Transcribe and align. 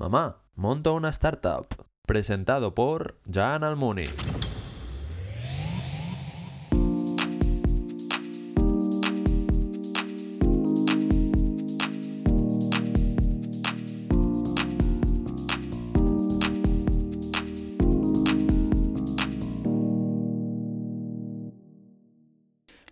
Mamá, 0.00 0.40
monto 0.54 0.94
una 0.94 1.10
startup. 1.10 1.66
Presentado 2.06 2.74
por 2.74 3.20
Jan 3.30 3.64
Almuni. 3.64 4.06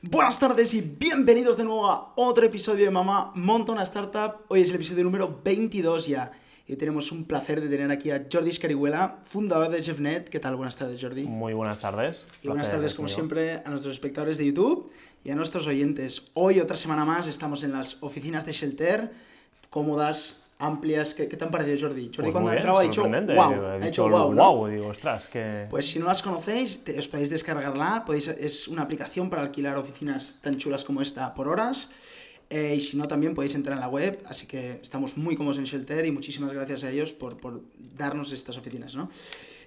Buenas 0.03 0.39
tardes 0.39 0.75
y 0.75 0.83
bienvenidos 0.83 1.57
de 1.57 1.65
nuevo 1.65 1.91
a 1.91 2.13
otro 2.17 2.45
episodio 2.45 2.85
de 2.85 2.91
Mamá 2.91 3.33
Monta 3.35 3.73
una 3.73 3.85
Startup. 3.85 4.45
Hoy 4.49 4.61
es 4.61 4.69
el 4.69 4.75
episodio 4.75 5.05
número 5.05 5.41
22 5.43 6.07
ya. 6.07 6.33
Y 6.71 6.77
tenemos 6.77 7.12
un 7.12 7.25
placer 7.25 7.62
de 7.62 7.69
tener 7.71 7.91
aquí 7.91 8.11
a 8.11 8.27
Jordi 8.30 8.51
Escarihuela, 8.51 9.20
fundador 9.24 9.70
de 9.70 9.80
JeffNet. 9.83 10.29
¿Qué 10.29 10.38
tal? 10.38 10.55
Buenas 10.56 10.77
tardes, 10.77 11.01
Jordi. 11.01 11.23
Muy 11.24 11.55
buenas 11.55 11.80
tardes. 11.80 12.27
Y 12.43 12.48
buenas 12.48 12.70
tardes, 12.70 12.88
es 12.88 12.95
como 12.95 13.06
mío. 13.06 13.15
siempre, 13.15 13.55
a 13.65 13.70
nuestros 13.70 13.95
espectadores 13.95 14.37
de 14.37 14.45
YouTube 14.47 14.91
y 15.24 15.30
a 15.30 15.34
nuestros 15.34 15.66
oyentes. 15.66 16.24
Hoy, 16.34 16.60
otra 16.60 16.77
semana 16.77 17.07
más, 17.07 17.27
estamos 17.27 17.62
en 17.62 17.73
las 17.73 18.02
oficinas 18.02 18.45
de 18.45 18.52
Shelter, 18.52 19.10
cómodas, 19.70 20.45
amplias. 20.59 21.15
¿Qué, 21.15 21.27
qué 21.27 21.38
te 21.38 21.45
han 21.46 21.51
parecido, 21.51 21.88
Jordi? 21.88 22.10
Jordi, 22.15 22.16
Pues 22.16 22.33
cuando 22.33 22.51
ha 22.51 22.57
entrado, 22.57 22.79
ha 22.80 22.82
dicho 22.82 23.02
wow. 23.02 23.10
Digo, 23.27 23.32
He 23.32 23.66
Ha 23.71 23.79
dicho 23.79 24.07
wow. 24.07 24.35
¿no? 24.35 24.55
wow, 24.57 24.66
digo, 24.69 24.88
ostras, 24.88 25.29
que... 25.30 25.66
Pues 25.71 25.87
si 25.87 25.98
no 25.98 26.05
las 26.05 26.21
conocéis, 26.23 26.85
te- 26.85 26.98
os 26.98 27.09
podéis 27.09 27.30
descargarla. 27.30 28.05
Podéis, 28.05 28.29
es 28.29 28.69
una 28.69 28.82
aplicación 28.82 29.30
para 29.30 29.41
alquilar 29.41 29.79
oficinas 29.79 30.37
tan 30.43 30.59
chulas 30.59 30.85
como 30.85 31.01
esta 31.01 31.32
por 31.32 31.48
horas. 31.48 31.91
Eh, 32.51 32.75
y 32.77 32.80
si 32.80 32.97
no, 32.97 33.07
también 33.07 33.34
podéis 33.34 33.55
entrar 33.55 33.77
en 33.77 33.80
la 33.80 33.88
web. 33.88 34.20
Así 34.27 34.47
que 34.47 34.79
estamos 34.83 35.16
muy 35.19 35.37
cómodos 35.37 35.59
en 35.59 35.65
Shelter 35.65 36.05
y 36.07 36.11
muchísimas 36.11 36.52
gracias 36.52 36.83
a 36.84 36.91
ellos 36.91 37.12
por, 37.12 37.37
por 37.37 37.61
darnos 37.97 38.33
estas 38.33 38.57
oficinas, 38.57 38.95
¿no? 38.95 39.11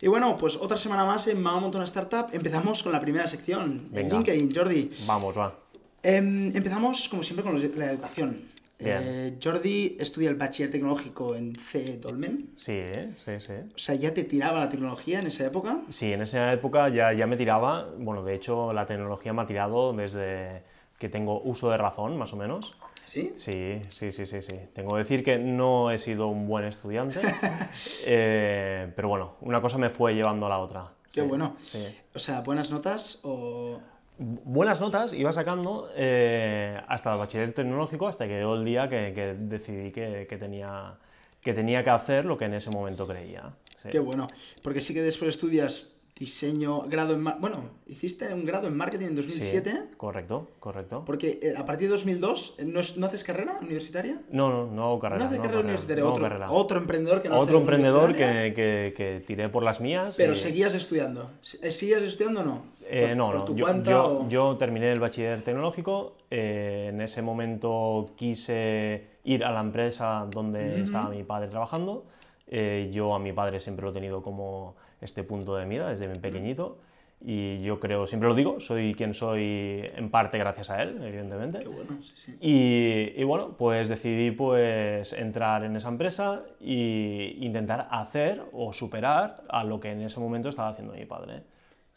Y 0.01 0.07
bueno, 0.07 0.35
pues 0.35 0.55
otra 0.55 0.77
semana 0.77 1.05
más 1.05 1.27
en 1.27 1.39
Mama 1.39 1.59
Monta 1.59 1.77
una 1.77 1.85
Startup. 1.85 2.25
Empezamos 2.31 2.81
con 2.81 2.91
la 2.91 2.99
primera 2.99 3.27
sección, 3.27 3.87
en. 3.93 4.09
LinkedIn, 4.09 4.51
Jordi. 4.55 4.89
Vamos, 5.05 5.37
va. 5.37 5.59
Em, 6.01 6.47
empezamos, 6.55 7.07
como 7.07 7.21
siempre, 7.21 7.43
con 7.43 7.53
los- 7.53 7.75
la 7.77 7.91
educación. 7.91 8.49
Eh, 8.83 9.37
Jordi 9.43 9.95
estudia 9.99 10.27
el 10.31 10.35
bachiller 10.37 10.71
tecnológico 10.71 11.35
en 11.35 11.55
C. 11.55 11.99
Dolmen. 11.99 12.49
Sí, 12.57 12.71
¿eh? 12.73 13.13
sí, 13.23 13.33
sí. 13.39 13.53
O 13.75 13.77
sea, 13.77 13.93
¿ya 13.93 14.11
te 14.11 14.23
tiraba 14.23 14.59
la 14.59 14.69
tecnología 14.69 15.19
en 15.19 15.27
esa 15.27 15.45
época? 15.45 15.81
Sí, 15.91 16.11
en 16.11 16.23
esa 16.23 16.51
época 16.51 16.89
ya, 16.89 17.13
ya 17.13 17.27
me 17.27 17.37
tiraba, 17.37 17.91
bueno, 17.99 18.23
de 18.23 18.33
hecho 18.33 18.73
la 18.73 18.87
tecnología 18.87 19.33
me 19.33 19.43
ha 19.43 19.45
tirado 19.45 19.93
desde 19.93 20.63
que 21.01 21.09
tengo 21.09 21.41
uso 21.41 21.71
de 21.71 21.77
razón, 21.77 22.15
más 22.15 22.31
o 22.31 22.37
menos. 22.37 22.75
¿Sí? 23.07 23.33
Sí, 23.35 23.81
sí, 23.89 24.11
sí, 24.11 24.27
sí, 24.27 24.39
sí. 24.43 24.55
Tengo 24.71 24.91
que 24.91 24.99
decir 24.99 25.23
que 25.23 25.39
no 25.39 25.89
he 25.89 25.97
sido 25.97 26.27
un 26.27 26.47
buen 26.47 26.63
estudiante, 26.65 27.19
eh, 28.05 28.93
pero 28.95 29.09
bueno, 29.09 29.33
una 29.41 29.59
cosa 29.61 29.79
me 29.79 29.89
fue 29.89 30.13
llevando 30.13 30.45
a 30.45 30.49
la 30.49 30.59
otra. 30.59 30.91
Qué 31.11 31.21
Sí, 31.21 31.27
bueno. 31.27 31.55
sí. 31.57 31.97
O 32.13 32.19
sea, 32.19 32.41
buenas 32.41 32.69
notas 32.71 33.19
o... 33.23 33.79
buenas 34.19 34.79
notas 34.79 35.13
iba 35.13 35.31
sacando 35.31 35.89
eh, 35.95 36.79
hasta 36.87 37.13
el 37.13 37.17
bachiller 37.17 37.51
tecnológico, 37.51 38.07
hasta 38.07 38.27
que 38.27 38.37
llegó 38.37 38.53
el 38.53 38.63
día 38.63 38.87
que, 38.87 39.11
que 39.15 39.33
decidí 39.33 39.91
que, 39.91 40.27
que 40.29 40.37
tenía, 40.37 40.93
que 41.41 41.53
tenía 41.55 41.83
que 41.83 41.89
hacer 41.89 42.25
lo 42.25 42.37
que 42.37 42.45
en 42.45 42.53
ese 42.53 42.69
momento 42.69 43.07
creía. 43.07 43.51
Sí. 43.79 43.89
Qué 43.89 43.97
bueno. 43.99 44.27
Porque 44.61 44.79
sí 44.81 44.93
que 44.93 45.01
después 45.01 45.29
estudias 45.29 45.90
diseño, 46.25 46.81
grado 46.87 47.15
en... 47.15 47.23
Bueno, 47.23 47.57
hiciste 47.87 48.31
un 48.31 48.45
grado 48.45 48.67
en 48.67 48.77
marketing 48.77 49.07
en 49.07 49.09
Sí, 49.23 49.29
2007. 49.31 49.83
correcto, 49.97 50.47
correcto. 50.59 51.03
Porque 51.03 51.39
eh, 51.41 51.53
a 51.57 51.65
partir 51.65 51.87
de 51.87 51.93
2002, 51.95 52.55
eh, 52.59 52.65
¿no, 52.65 52.79
no 52.97 53.05
haces 53.07 53.23
carrera 53.23 53.57
universitaria? 53.59 54.21
No, 54.31 54.49
no, 54.49 54.67
no 54.67 54.83
hago 54.85 54.99
carrera. 54.99 55.23
no 55.23 55.25
haces 55.29 55.39
no 55.39 55.43
hago 55.43 55.51
carrera 55.51 55.63
universitaria. 55.65 56.05
otro, 56.05 56.21
carrera. 56.23 56.51
otro 56.51 56.77
emprendedor 56.77 57.21
que 57.23 57.29
no 57.29 57.39
Otro 57.39 57.55
hace 57.57 57.61
emprendedor 57.63 58.13
que, 58.13 58.53
que- 58.55 58.93
que 58.95 59.23
tiré 59.25 59.49
por 59.49 59.63
las 59.63 59.81
mías. 59.81 60.13
Pero 60.15 60.33
y- 60.33 60.35
seguías 60.35 60.75
estudiando. 60.75 61.31
Eh, 61.61 61.71
¿Sigues 61.71 62.03
estudiando 62.03 62.41
o 62.41 62.43
no? 62.45 62.63
Eh, 62.87 63.07
Por- 63.07 63.17
no, 63.17 63.25
por 63.27 63.35
no. 63.37 63.45
tu 63.45 63.55
Yo, 63.55 63.65
cuenta 63.65 63.89
yo- 63.91 64.05
o- 64.05 64.29
yo 64.29 64.57
terminé 64.57 64.91
el 64.91 64.99
bachiller 64.99 65.41
tecnológico. 65.41 66.13
eh, 66.29 66.87
en 66.93 67.01
ese 67.01 67.21
momento 67.23 68.11
quise 68.15 69.07
ir 69.23 69.43
a 69.43 69.51
la 69.51 69.59
empresa 69.61 70.27
donde 70.31 70.81
estaba 70.83 71.09
mi 71.09 71.23
padre 71.23 71.47
trabajando. 71.49 72.05
eh, 72.53 72.89
yo 72.91 73.15
a 73.15 73.19
mi 73.19 73.31
padre 73.31 73.59
siempre 73.61 73.83
lo 73.85 73.91
he 73.91 73.93
tenido 73.93 74.21
como 74.21 74.75
este 75.01 75.23
punto 75.23 75.55
de 75.55 75.65
mira 75.65 75.89
desde 75.89 76.07
muy 76.07 76.19
pequeñito. 76.19 76.77
Y 77.23 77.61
yo 77.61 77.79
creo, 77.79 78.07
siempre 78.07 78.27
lo 78.29 78.33
digo, 78.33 78.59
soy 78.59 78.95
quien 78.95 79.13
soy 79.13 79.87
en 79.95 80.09
parte 80.09 80.39
gracias 80.39 80.71
a 80.71 80.81
él, 80.81 80.99
evidentemente. 81.03 81.59
Qué 81.59 81.67
bueno, 81.67 82.01
sí, 82.01 82.13
sí. 82.15 82.37
Y, 82.41 83.13
y 83.15 83.23
bueno, 83.23 83.55
pues 83.57 83.89
decidí 83.89 84.31
pues 84.31 85.13
entrar 85.13 85.63
en 85.63 85.75
esa 85.75 85.89
empresa 85.89 86.41
e 86.59 87.35
intentar 87.39 87.87
hacer 87.91 88.41
o 88.53 88.73
superar 88.73 89.43
a 89.49 89.63
lo 89.63 89.79
que 89.79 89.91
en 89.91 90.01
ese 90.01 90.19
momento 90.19 90.49
estaba 90.49 90.69
haciendo 90.69 90.93
mi 90.93 91.05
padre. 91.05 91.43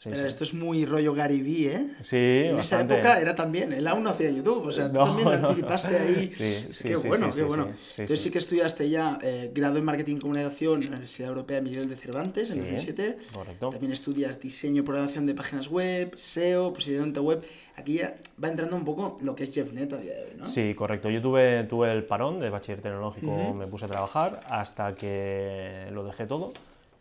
Sí, 0.05 0.11
Pero 0.11 0.21
sí. 0.21 0.27
esto 0.29 0.45
es 0.45 0.53
muy 0.53 0.85
rollo 0.85 1.15
Gary 1.15 1.41
Vee, 1.41 1.67
¿eh? 1.77 1.87
Sí, 2.03 2.17
En 2.49 2.57
bastante. 2.57 2.93
esa 2.93 2.99
época 2.99 3.21
era 3.23 3.35
también, 3.35 3.73
él 3.73 3.87
aún 3.87 4.03
no 4.05 4.11
hacía 4.11 4.31
YouTube, 4.31 4.67
o 4.67 4.71
sea, 4.71 4.93
tú 4.93 4.99
No, 4.99 5.07
también 5.07 5.29
no, 5.41 5.49
anticipaste 5.49 5.97
ahí. 5.97 6.31
Sí, 6.37 6.67
sí, 6.73 6.85
qué 6.89 6.97
bueno, 6.97 7.29
qué 7.35 7.43
bueno. 7.43 7.69
Entonces 7.97 8.21
sí 8.21 8.31
que 8.31 8.37
estudiaste 8.37 8.91
ya 8.91 9.19
eh, 9.23 9.51
grado 9.55 9.79
en 9.79 9.85
Marketing 9.87 10.17
y 10.17 10.19
Comunicación 10.19 10.75
en 10.83 10.83
la 10.83 10.89
Universidad 10.97 11.31
Europea 11.31 11.63
Miguel 11.63 11.89
de 11.89 11.97
Cervantes 11.97 12.51
en 12.51 12.57
Sí, 12.57 12.61
2007. 12.61 13.17
correcto. 13.33 13.71
También 13.71 13.93
estudias 13.93 14.39
diseño 14.39 14.83
y 14.83 14.85
programación 14.85 15.25
de 15.25 15.35
páginas 15.35 15.69
web, 15.69 16.13
SEO, 16.17 16.75
posicionamiento 16.75 17.23
web. 17.23 17.43
Aquí 17.77 17.95
ya 17.95 18.15
va 18.43 18.49
entrando 18.49 18.77
un 18.77 18.85
poco 18.85 19.17
lo 19.23 19.35
que 19.35 19.45
es 19.45 19.53
JeffNet 19.53 19.91
a 19.95 19.97
día 19.97 20.13
de 20.17 20.23
hoy, 20.25 20.33
¿no? 20.37 20.51
Sí, 20.51 20.75
correcto. 20.75 21.09
Yo 21.09 21.23
tuve, 21.23 21.65
tuve 21.65 21.91
el 21.91 22.05
parón 22.05 22.41
de 22.41 22.51
bachiller 22.51 22.83
tecnológico, 22.83 23.55
me 23.55 23.67
puse 23.67 23.87
a 23.87 23.89
trabajar 23.89 24.43
hasta 24.51 24.95
que 24.95 25.87
lo 25.93 26.05
dejé 26.05 26.27
todo 26.27 26.53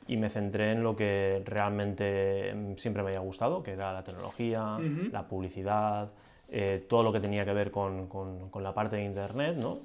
y 0.07 0.17
me 0.17 0.29
centré 0.29 0.71
en 0.73 0.83
lo 0.83 0.95
que 0.95 1.41
realmente 1.45 2.53
mm, 2.53 2.75
siempre 2.77 3.03
me 3.03 3.09
había 3.09 3.19
gustado, 3.21 3.63
que 3.63 3.71
era 3.71 3.93
la 3.93 4.03
tecnología, 4.03 4.77
la 5.11 5.27
publicidad, 5.27 6.09
eh, 6.49 6.85
todo 6.89 7.03
lo 7.03 7.11
que 7.13 7.19
tenía 7.19 7.45
que 7.45 7.53
ver 7.53 7.71
con, 7.71 8.07
con- 8.07 8.49
con 8.51 8.63
la 8.63 8.73
parte 8.73 8.97
de 8.97 9.05
Internet, 9.05 9.55
¿no? 9.57 9.79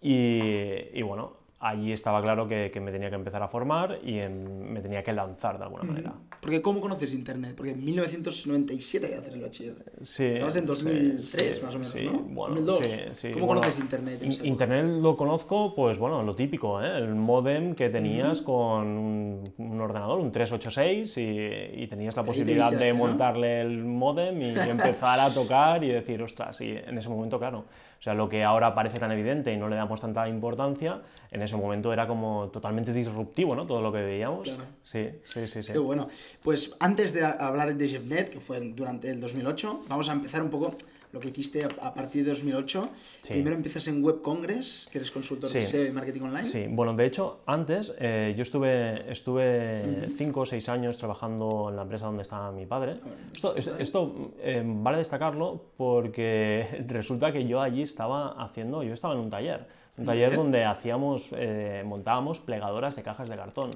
Y, 0.00 0.88
y 0.92 1.02
bueno, 1.02 1.32
allí 1.64 1.92
estaba 1.92 2.20
claro 2.20 2.46
que, 2.46 2.70
que 2.70 2.80
me 2.80 2.92
tenía 2.92 3.08
que 3.08 3.16
empezar 3.16 3.42
a 3.42 3.48
formar 3.48 3.98
y 4.04 4.20
me 4.28 4.80
tenía 4.80 5.02
que 5.02 5.12
lanzar 5.12 5.56
de 5.58 5.64
alguna 5.64 5.82
manera. 5.84 6.12
Porque 6.40 6.60
¿cómo 6.60 6.80
conoces 6.80 7.14
Internet? 7.14 7.54
Porque 7.56 7.72
en 7.72 7.82
1997 7.82 9.08
ya 9.10 9.18
haces 9.18 9.34
el 9.34 9.40
bachiller. 9.40 9.76
Sí, 10.02 10.26
Estabas 10.26 10.56
en 10.56 10.62
sí, 10.62 10.68
2003 10.68 11.56
sí, 11.56 11.64
más 11.64 11.74
o 11.74 11.78
menos, 11.78 11.92
sí, 11.92 12.04
¿no? 12.04 12.18
Bueno, 12.20 12.60
2002. 12.60 12.86
sí, 12.86 13.00
sí, 13.14 13.32
¿Cómo 13.32 13.46
bueno, 13.46 13.62
conoces 13.62 13.80
Internet 13.80 14.22
in-? 14.22 14.46
Internet 14.46 15.00
lo 15.00 15.16
conozco, 15.16 15.74
pues 15.74 15.96
bueno, 15.98 16.22
lo 16.22 16.34
típico, 16.34 16.82
¿eh? 16.82 16.98
el 16.98 17.14
modem 17.14 17.74
que 17.74 17.88
tenías 17.88 18.42
con 18.42 18.86
un, 18.86 19.54
un 19.56 19.80
ordenador, 19.80 20.20
un 20.20 20.30
386, 20.30 21.16
y, 21.16 21.82
y 21.82 21.86
tenías 21.86 22.14
la 22.14 22.20
Ahí 22.22 22.26
te 22.26 22.30
posibilidad 22.32 22.72
de 22.72 22.92
montarle 22.92 23.62
el 23.62 23.84
modem 23.84 24.42
y 24.42 24.50
empezar 24.50 25.20
a 25.20 25.30
tocar 25.34 25.82
y 25.82 25.88
decir, 25.88 26.22
ostras, 26.22 26.60
y 26.60 26.72
en 26.72 26.98
ese 26.98 27.08
momento, 27.08 27.38
claro. 27.38 27.64
O 28.04 28.08
sea, 28.12 28.12
lo 28.12 28.28
que 28.28 28.44
ahora 28.44 28.74
parece 28.74 28.98
tan 28.98 29.10
evidente 29.12 29.50
y 29.50 29.56
no 29.56 29.66
le 29.66 29.76
damos 29.76 29.98
tanta 29.98 30.28
importancia, 30.28 31.00
en 31.30 31.40
ese 31.40 31.56
momento 31.56 31.90
era 31.90 32.06
como 32.06 32.48
totalmente 32.48 32.92
disruptivo, 32.92 33.56
¿no? 33.56 33.66
Todo 33.66 33.80
lo 33.80 33.90
que 33.90 34.02
veíamos. 34.02 34.40
Claro. 34.42 34.64
Sí, 34.82 35.08
sí, 35.24 35.46
sí, 35.46 35.62
sí. 35.62 35.72
Qué 35.72 35.78
bueno. 35.78 36.06
Pues 36.42 36.76
antes 36.80 37.14
de 37.14 37.24
hablar 37.24 37.74
de 37.74 37.88
JeffNet, 37.88 38.28
que 38.28 38.40
fue 38.40 38.60
durante 38.60 39.08
el 39.08 39.22
2008, 39.22 39.84
vamos 39.88 40.10
a 40.10 40.12
empezar 40.12 40.42
un 40.42 40.50
poco 40.50 40.74
lo 41.14 41.20
que 41.20 41.28
hiciste 41.28 41.64
a, 41.64 41.68
a 41.86 41.94
partir 41.94 42.24
de 42.24 42.30
2008. 42.30 42.88
Sí. 43.22 43.32
Primero 43.34 43.54
empiezas 43.54 43.86
en 43.86 44.02
Web 44.02 44.20
Congress, 44.20 44.88
que 44.90 44.98
eres 44.98 45.10
consultor 45.12 45.48
de 45.48 45.62
Sí. 45.62 45.68
SEO 45.68 45.86
y 45.86 45.92
marketing 45.92 46.22
online. 46.22 46.44
Sí, 46.44 46.66
bueno, 46.68 46.92
de 46.94 47.06
hecho, 47.06 47.40
antes 47.46 47.94
eh, 48.00 48.34
yo 48.36 48.42
estuve, 48.42 49.10
estuve 49.10 50.08
cinco 50.16 50.40
o 50.40 50.46
seis 50.46 50.68
años 50.68 50.98
trabajando 50.98 51.68
en 51.70 51.76
la 51.76 51.82
empresa 51.82 52.06
donde 52.06 52.22
estaba 52.22 52.50
mi 52.50 52.66
padre. 52.66 52.94
Esto, 53.32 53.54
es- 53.56 53.68
esto, 53.78 54.32
eh, 54.40 54.62
vale 54.66 54.98
destacarlo 54.98 55.62
porque 55.76 56.84
resulta 56.88 57.30
que 57.32 57.46
yo 57.46 57.62
allí 57.62 57.82
estaba 57.82 58.32
haciendo, 58.42 58.82
yo 58.82 58.92
estaba 58.92 59.14
en 59.14 59.20
un 59.20 59.30
taller, 59.30 59.66
un 59.96 60.00
¿Un 60.02 60.06
taller 60.06 60.30
taller? 60.30 60.36
donde 60.42 60.64
hacíamos, 60.64 61.28
eh, 61.32 61.84
montábamos 61.86 62.40
plegadoras 62.40 62.96
de 62.96 63.04
cajas 63.04 63.28
de 63.28 63.36
cartón. 63.36 63.70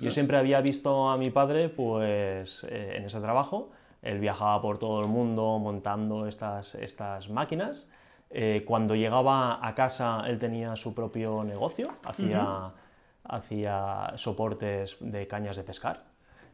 Yo 0.00 0.10
siempre 0.10 0.36
había 0.36 0.60
visto 0.60 1.08
a 1.08 1.16
mi 1.16 1.30
padre, 1.30 1.68
pues, 1.68 2.66
eh, 2.68 2.94
en 2.96 3.04
ese 3.04 3.20
trabajo. 3.20 3.70
Él 4.02 4.18
viajaba 4.18 4.60
por 4.62 4.78
todo 4.78 5.00
el 5.02 5.08
mundo 5.08 5.58
montando 5.58 6.26
estas, 6.26 6.74
estas 6.76 7.28
máquinas. 7.28 7.90
Eh, 8.30 8.64
cuando 8.66 8.94
llegaba 8.94 9.58
a 9.66 9.74
casa, 9.74 10.22
él 10.26 10.38
tenía 10.38 10.76
su 10.76 10.94
propio 10.94 11.42
negocio, 11.44 11.88
hacía, 12.04 12.70
hacía 13.24 14.12
soportes 14.16 14.96
de 15.00 15.26
cañas 15.26 15.56
de 15.56 15.64
pescar 15.64 16.04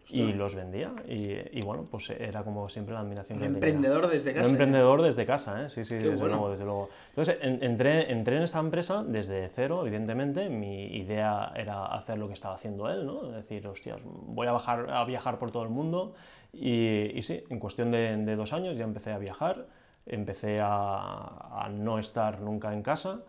y 0.08 0.32
los 0.32 0.54
vendía. 0.54 0.92
Y, 1.08 1.58
y 1.58 1.60
bueno, 1.64 1.84
pues 1.90 2.10
era 2.10 2.44
como 2.44 2.68
siempre 2.68 2.94
la 2.94 3.00
admiración 3.00 3.38
Un 3.38 3.42
que 3.42 3.48
él 3.48 3.54
tenía. 3.54 3.68
emprendedor 3.76 4.08
desde 4.08 4.32
casa. 4.32 4.46
Un 4.46 4.52
emprendedor 4.52 5.02
desde 5.02 5.26
casa, 5.26 5.64
¿eh? 5.64 5.68
sí, 5.70 5.84
sí, 5.84 5.96
desde 5.96 6.10
bueno. 6.10 6.26
luego, 6.36 6.50
desde 6.50 6.64
luego. 6.64 6.88
Entonces, 7.10 7.38
en- 7.42 7.62
entré, 7.62 8.12
entré 8.12 8.36
en 8.36 8.42
esta 8.44 8.60
empresa 8.60 9.02
desde 9.04 9.48
cero, 9.48 9.82
evidentemente. 9.82 10.48
Mi 10.48 10.84
idea 10.96 11.52
era 11.56 11.86
hacer 11.86 12.18
lo 12.18 12.28
que 12.28 12.34
estaba 12.34 12.54
haciendo 12.54 12.88
él, 12.88 13.04
¿no? 13.04 13.28
Es 13.30 13.34
decir, 13.34 13.66
hostias, 13.66 13.98
voy 14.04 14.46
a, 14.46 14.52
bajar, 14.52 14.90
a 14.90 15.04
viajar 15.04 15.38
por 15.40 15.50
todo 15.50 15.64
el 15.64 15.70
mundo. 15.70 16.14
Y, 16.52 17.16
y 17.18 17.22
sí, 17.22 17.42
en 17.48 17.58
cuestión 17.58 17.90
de, 17.90 18.16
de 18.16 18.36
dos 18.36 18.52
años 18.52 18.76
ya 18.78 18.84
empecé 18.84 19.12
a 19.12 19.18
viajar, 19.18 19.66
empecé 20.06 20.60
a, 20.60 21.64
a 21.64 21.68
no 21.68 21.98
estar 21.98 22.40
nunca 22.40 22.72
en 22.72 22.82
casa 22.82 23.22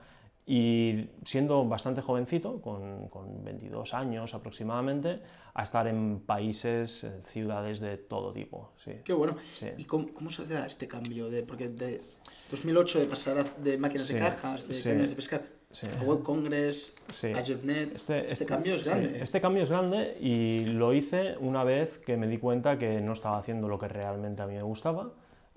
y 0.46 1.10
siendo 1.26 1.66
bastante 1.66 2.02
jovencito, 2.02 2.62
con, 2.62 3.10
con 3.10 3.44
22 3.44 3.94
años 3.94 4.34
aproximadamente, 4.34 5.20
a 5.54 5.64
estar 5.64 5.88
en 5.88 6.22
países, 6.22 7.04
en 7.04 7.22
ciudades 7.26 7.82
de 7.82 7.98
todo 7.98 8.32
tipo. 8.32 8.72
Sí. 8.78 8.92
Qué 9.04 9.12
bueno. 9.12 9.36
Sí. 9.44 9.68
¿Y 9.78 9.84
cómo, 9.84 10.08
cómo 10.14 10.30
se 10.30 10.44
hace 10.44 10.66
este 10.66 10.88
cambio? 10.88 11.30
De, 11.30 11.44
porque 11.44 11.68
de 11.68 12.02
2008 12.50 13.00
de 13.00 13.06
pasar 13.08 13.38
a- 13.40 13.44
de 13.62 13.78
máquinas 13.78 14.08
de 14.08 14.14
Sí, 14.14 14.20
cajas, 14.20 14.68
de 14.70 14.82
cañas 14.82 15.10
de 15.10 15.16
pescar, 15.18 15.42
Sí. 15.72 15.86
a 16.00 16.04
Web 16.04 16.24
Congress, 16.24 16.96
Sí. 17.12 17.32
a 17.34 17.42
JetNet, 17.44 17.96
este, 17.96 18.28
Este, 18.28 18.46
cambio 18.46 18.76
es 18.76 18.82
sí, 18.84 18.90
grande. 18.90 19.22
este 19.22 19.42
cambio 19.42 19.64
es 19.64 19.70
grande 19.70 20.18
y 20.22 20.66
lo 20.66 20.94
hice 20.94 21.36
una 21.40 21.64
vez 21.66 22.00
que 22.00 22.16
me 22.16 22.26
di 22.28 22.38
cuenta 22.38 22.78
que 22.78 23.02
no 23.02 23.14
estaba 23.14 23.38
haciendo 23.38 23.68
lo 23.68 23.78
que 23.78 23.88
realmente 23.90 24.42
a 24.42 24.48
mí 24.48 24.56
me 24.56 24.64
gustaba. 24.64 25.10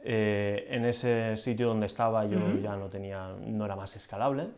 Eh, 0.03 0.67
en 0.71 0.85
ese 0.85 1.37
sitio 1.37 1.69
donde 1.69 1.87
estaba 1.87 2.25
yo 2.27 2.39
ya 2.61 2.75
no, 2.77 2.89
tenía, 2.89 3.35
no 3.47 3.65
era 3.65 3.77
más 3.77 3.95
escalable. 3.97 4.49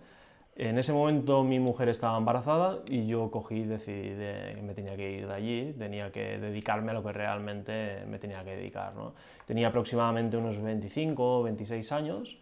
En 0.56 0.78
ese 0.78 0.93
momento 0.93 1.43
mi 1.44 1.58
mujer 1.58 1.88
estaba 1.90 2.16
embarazada 2.16 2.81
y 2.88 3.06
yo 3.06 3.31
cogí 3.31 3.56
y 3.56 3.64
decidí 3.64 4.10
de- 4.10 4.52
que 4.55 4.62
me 4.62 4.75
tenía 4.75 4.96
que 4.96 5.10
ir 5.12 5.26
de 5.26 5.34
allí, 5.34 5.75
tenía 5.78 6.10
que 6.12 6.38
dedicarme 6.38 6.90
a 6.93 6.94
lo 6.94 7.02
que 7.02 7.12
realmente 7.12 8.05
me 8.06 8.19
tenía 8.19 8.43
que 8.44 8.56
dedicar. 8.56 8.94
¿no? 8.94 9.14
Tenía 9.46 9.69
aproximadamente 9.69 10.37
unos 10.37 10.60
25 10.62 11.40
o 11.40 11.43
26 11.43 11.90
años 11.93 12.38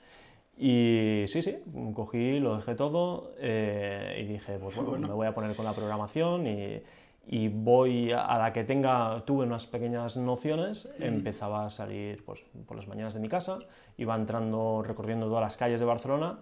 y 0.62 1.24
sí, 1.26 1.40
sí, 1.42 1.56
cogí, 1.94 2.38
lo 2.38 2.56
dejé 2.56 2.74
todo 2.74 3.32
eh, 3.38 4.20
y 4.22 4.30
dije, 4.32 4.58
pues 4.58 4.76
bueno, 4.76 4.90
Bueno. 4.90 5.08
me 5.08 5.14
voy 5.14 5.26
a 5.26 5.34
poner 5.34 5.56
con 5.56 5.64
la 5.64 5.72
programación 5.72 6.46
y, 6.46 6.82
y 7.26 7.48
voy 7.48 8.12
a, 8.12 8.36
la 8.38 8.52
que 8.52 8.64
tenga, 8.64 9.22
tuve 9.24 9.46
unas 9.46 9.66
pequeñas 9.66 10.18
nociones, 10.18 10.88
empezaba 10.98 11.64
a 11.66 11.70
salir 11.70 12.22
pues, 12.24 12.42
por 12.66 12.76
las 12.76 12.86
mañanas 12.88 13.14
de 13.14 13.20
mi 13.20 13.28
casa, 13.28 13.58
iba 13.96 14.14
entrando, 14.14 14.82
recorriendo 14.86 15.26
todas 15.28 15.42
las 15.42 15.56
calles 15.56 15.80
de 15.80 15.86
Barcelona 15.86 16.38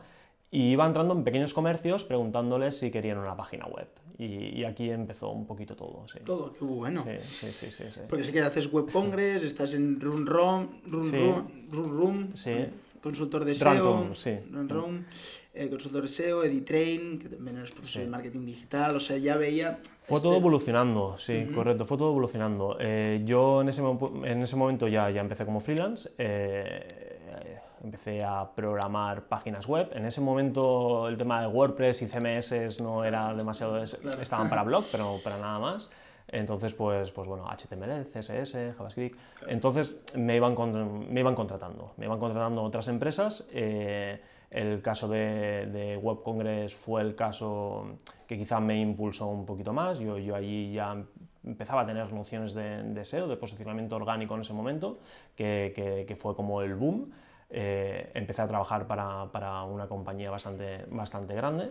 y 0.51 0.71
iba 0.73 0.85
entrando 0.87 1.15
en 1.15 1.23
pequeños 1.23 1.55
comercios 1.55 2.05
preguntándoles 2.05 2.77
si 2.79 2.91
querían 2.91 3.19
una 3.19 3.37
página 3.37 3.67
web. 3.67 3.87
Y, 4.19 4.59
y 4.61 4.65
aquí 4.65 4.91
empezó 4.91 5.31
un 5.31 5.47
poquito 5.47 5.77
todo, 5.77 6.09
sí. 6.09 6.19
Todo, 6.27 6.53
qué 6.53 6.65
bueno. 6.65 7.05
Sí, 7.05 7.19
sí, 7.19 7.47
sí, 7.53 7.71
sí, 7.71 7.85
sí. 7.95 8.01
Porque 8.09 8.25
sé 8.25 8.33
que 8.33 8.41
haces 8.41 8.73
Web 8.73 8.91
Congress, 8.91 9.45
estás 9.45 9.75
en 9.75 10.01
Run 10.01 10.27
Room, 10.27 10.81
Run 10.87 11.05
Sí. 11.11 11.17
Room, 11.19 11.69
Run 11.71 11.91
Room, 12.01 12.31
Sí. 12.35 12.51
eh, 12.51 12.71
consultor 13.03 13.45
de 13.45 13.55
SEO, 13.55 14.15
sí. 14.15 14.37
Run 14.51 15.07
eh, 15.55 15.69
consultor 15.69 16.03
de 16.03 16.09
SEO, 16.09 16.45
Editrain, 16.45 17.19
que 17.19 17.29
también 17.29 17.57
eres 17.59 17.73
profesor 17.73 18.01
Sí. 18.01 18.05
de 18.05 18.11
marketing 18.11 18.45
digital, 18.47 18.97
o 18.97 19.01
sea, 19.01 19.17
ya 19.19 19.37
veía... 19.37 19.79
Fue 20.01 20.17
este- 20.17 20.29
todo 20.29 20.37
evolucionando, 20.37 21.17
sí, 21.19 21.47
correcto, 21.55 21.85
fue 21.85 21.99
todo 21.99 22.11
evolucionando. 22.11 22.77
Eh, 22.81 23.23
yo 23.25 23.63
en 23.63 23.69
ese, 23.69 23.83
en 23.83 24.43
ese 24.43 24.57
momento 24.57 24.89
ya, 24.89 25.11
ya 25.11 25.21
empecé 25.21 25.45
como 25.45 25.61
freelance, 25.61 26.11
eh, 26.19 27.59
empecé 27.85 28.25
a 28.25 28.51
programar 28.55 29.23
páginas 29.29 29.67
web. 29.67 29.89
En 29.95 30.05
ese 30.05 30.21
momento 30.21 31.07
el 31.09 31.17
tema 31.17 31.41
de 31.41 31.47
WordPress 31.47 32.03
y 32.03 32.07
CMS 32.07 32.81
no 32.83 33.05
era 33.05 33.33
demasiado... 33.35 33.83
es- 33.83 33.95
Claro. 33.95 34.21
Estaban 34.21 34.49
para 34.49 34.63
blog, 34.65 34.85
pero 34.91 35.17
para 35.23 35.39
nada 35.39 35.59
más. 35.59 35.91
Entonces, 36.31 36.75
pues, 36.75 37.11
pues 37.11 37.27
bueno, 37.27 37.47
HTML, 37.49 38.07
CSS, 38.13 38.73
JavaScript. 38.77 39.19
Entonces 39.47 39.97
me 40.17 40.37
iban, 40.37 40.55
con- 40.55 41.13
me 41.13 41.21
iban 41.21 41.35
contratando. 41.35 41.93
Me 41.97 42.05
iban 42.07 42.19
contratando 42.19 42.63
otras 42.63 42.89
empresas. 42.89 43.47
eh, 43.53 44.21
el 44.51 44.81
caso 44.81 45.09
de, 45.09 45.67
de 45.67 45.99
Web 45.99 46.23
Congress 46.23 46.75
fue 46.75 47.03
el 47.03 47.15
caso 47.15 47.97
que 48.27 48.39
quizá 48.39 48.61
me 48.61 48.81
impulsó 48.81 49.27
un 49.27 49.45
poquito 49.45 49.73
más. 49.75 49.99
Yo, 49.99 50.17
yo 50.17 50.35
allí 50.35 50.73
ya 50.73 50.97
empezaba 51.45 51.83
a 51.83 51.87
tener 51.87 52.11
nociones 52.15 52.55
de, 52.55 52.83
de 52.83 53.05
SEO, 53.05 53.29
de 53.29 53.37
posicionamiento 53.37 53.97
orgánico 53.97 54.35
en 54.37 54.41
ese 54.41 54.55
momento, 54.55 54.99
que, 55.37 55.73
que- 55.77 56.05
que 56.07 56.17
fue 56.17 56.35
como 56.35 56.63
el 56.63 56.75
boom. 56.75 57.11
Eh, 57.51 58.11
empecé 58.15 58.43
a 58.43 58.49
trabajar 58.49 58.87
para, 58.87 59.27
para 59.33 59.63
una 59.65 59.87
compañía 59.87 60.31
bastante, 60.31 60.85
bastante 60.91 61.35
grande. 61.35 61.67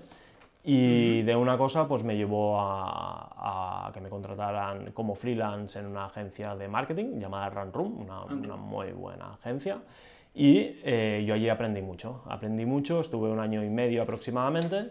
Y 0.69 1.21
de 1.21 1.33
una 1.33 1.57
cosa 1.57 1.87
pues 1.87 2.03
me 2.03 2.17
llevó 2.17 2.59
a, 2.59 3.87
a 3.87 3.91
que 3.93 4.01
me 4.01 4.09
contrataran 4.09 4.91
como 4.91 5.15
freelance 5.15 5.79
en 5.79 5.85
una 5.85 6.07
agencia 6.07 6.57
de 6.57 6.67
marketing 6.67 7.21
llamada 7.21 7.49
Run 7.49 7.71
Room, 7.71 8.01
una, 8.01 8.25
una 8.25 8.57
muy 8.57 8.91
buena 8.91 9.35
agencia. 9.35 9.77
Y 10.35 10.77
eh, 10.83 11.23
yo 11.25 11.35
allí 11.35 11.47
aprendí 11.47 11.81
mucho, 11.81 12.21
aprendí 12.27 12.65
mucho, 12.65 12.99
estuve 12.99 13.29
un 13.29 13.39
año 13.39 13.63
y 13.63 13.69
medio 13.69 14.03
aproximadamente, 14.03 14.89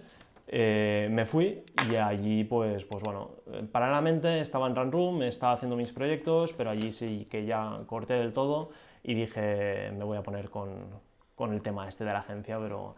eh, 0.49 1.09
me 1.11 1.27
fui 1.27 1.63
y 1.91 1.97
allí 1.97 2.45
pues, 2.45 2.87
pues 2.87 3.03
bueno, 3.05 3.33
eh, 3.53 3.69
paralelamente 3.71 4.41
estaba 4.41 4.69
en 4.69 4.77
Run 4.77 4.91
Room, 4.91 5.23
estaba 5.25 5.53
haciendo 5.53 5.77
mis 5.77 5.93
proyectos, 5.93 6.55
pero 6.55 6.71
allí 6.71 6.91
sí 6.91 7.29
que 7.31 7.45
ya 7.45 7.81
corté 7.87 8.15
del 8.15 8.33
todo 8.33 8.71
y 9.05 9.13
dije 9.13 9.91
me 9.93 10.05
voy 10.05 10.17
a 10.17 10.23
poner 10.23 10.49
con, 10.49 10.71
con 11.35 11.53
el 11.53 11.61
tema 11.61 11.87
este 11.87 12.07
de 12.07 12.15
la 12.15 12.21
agencia, 12.21 12.59
pero, 12.59 12.97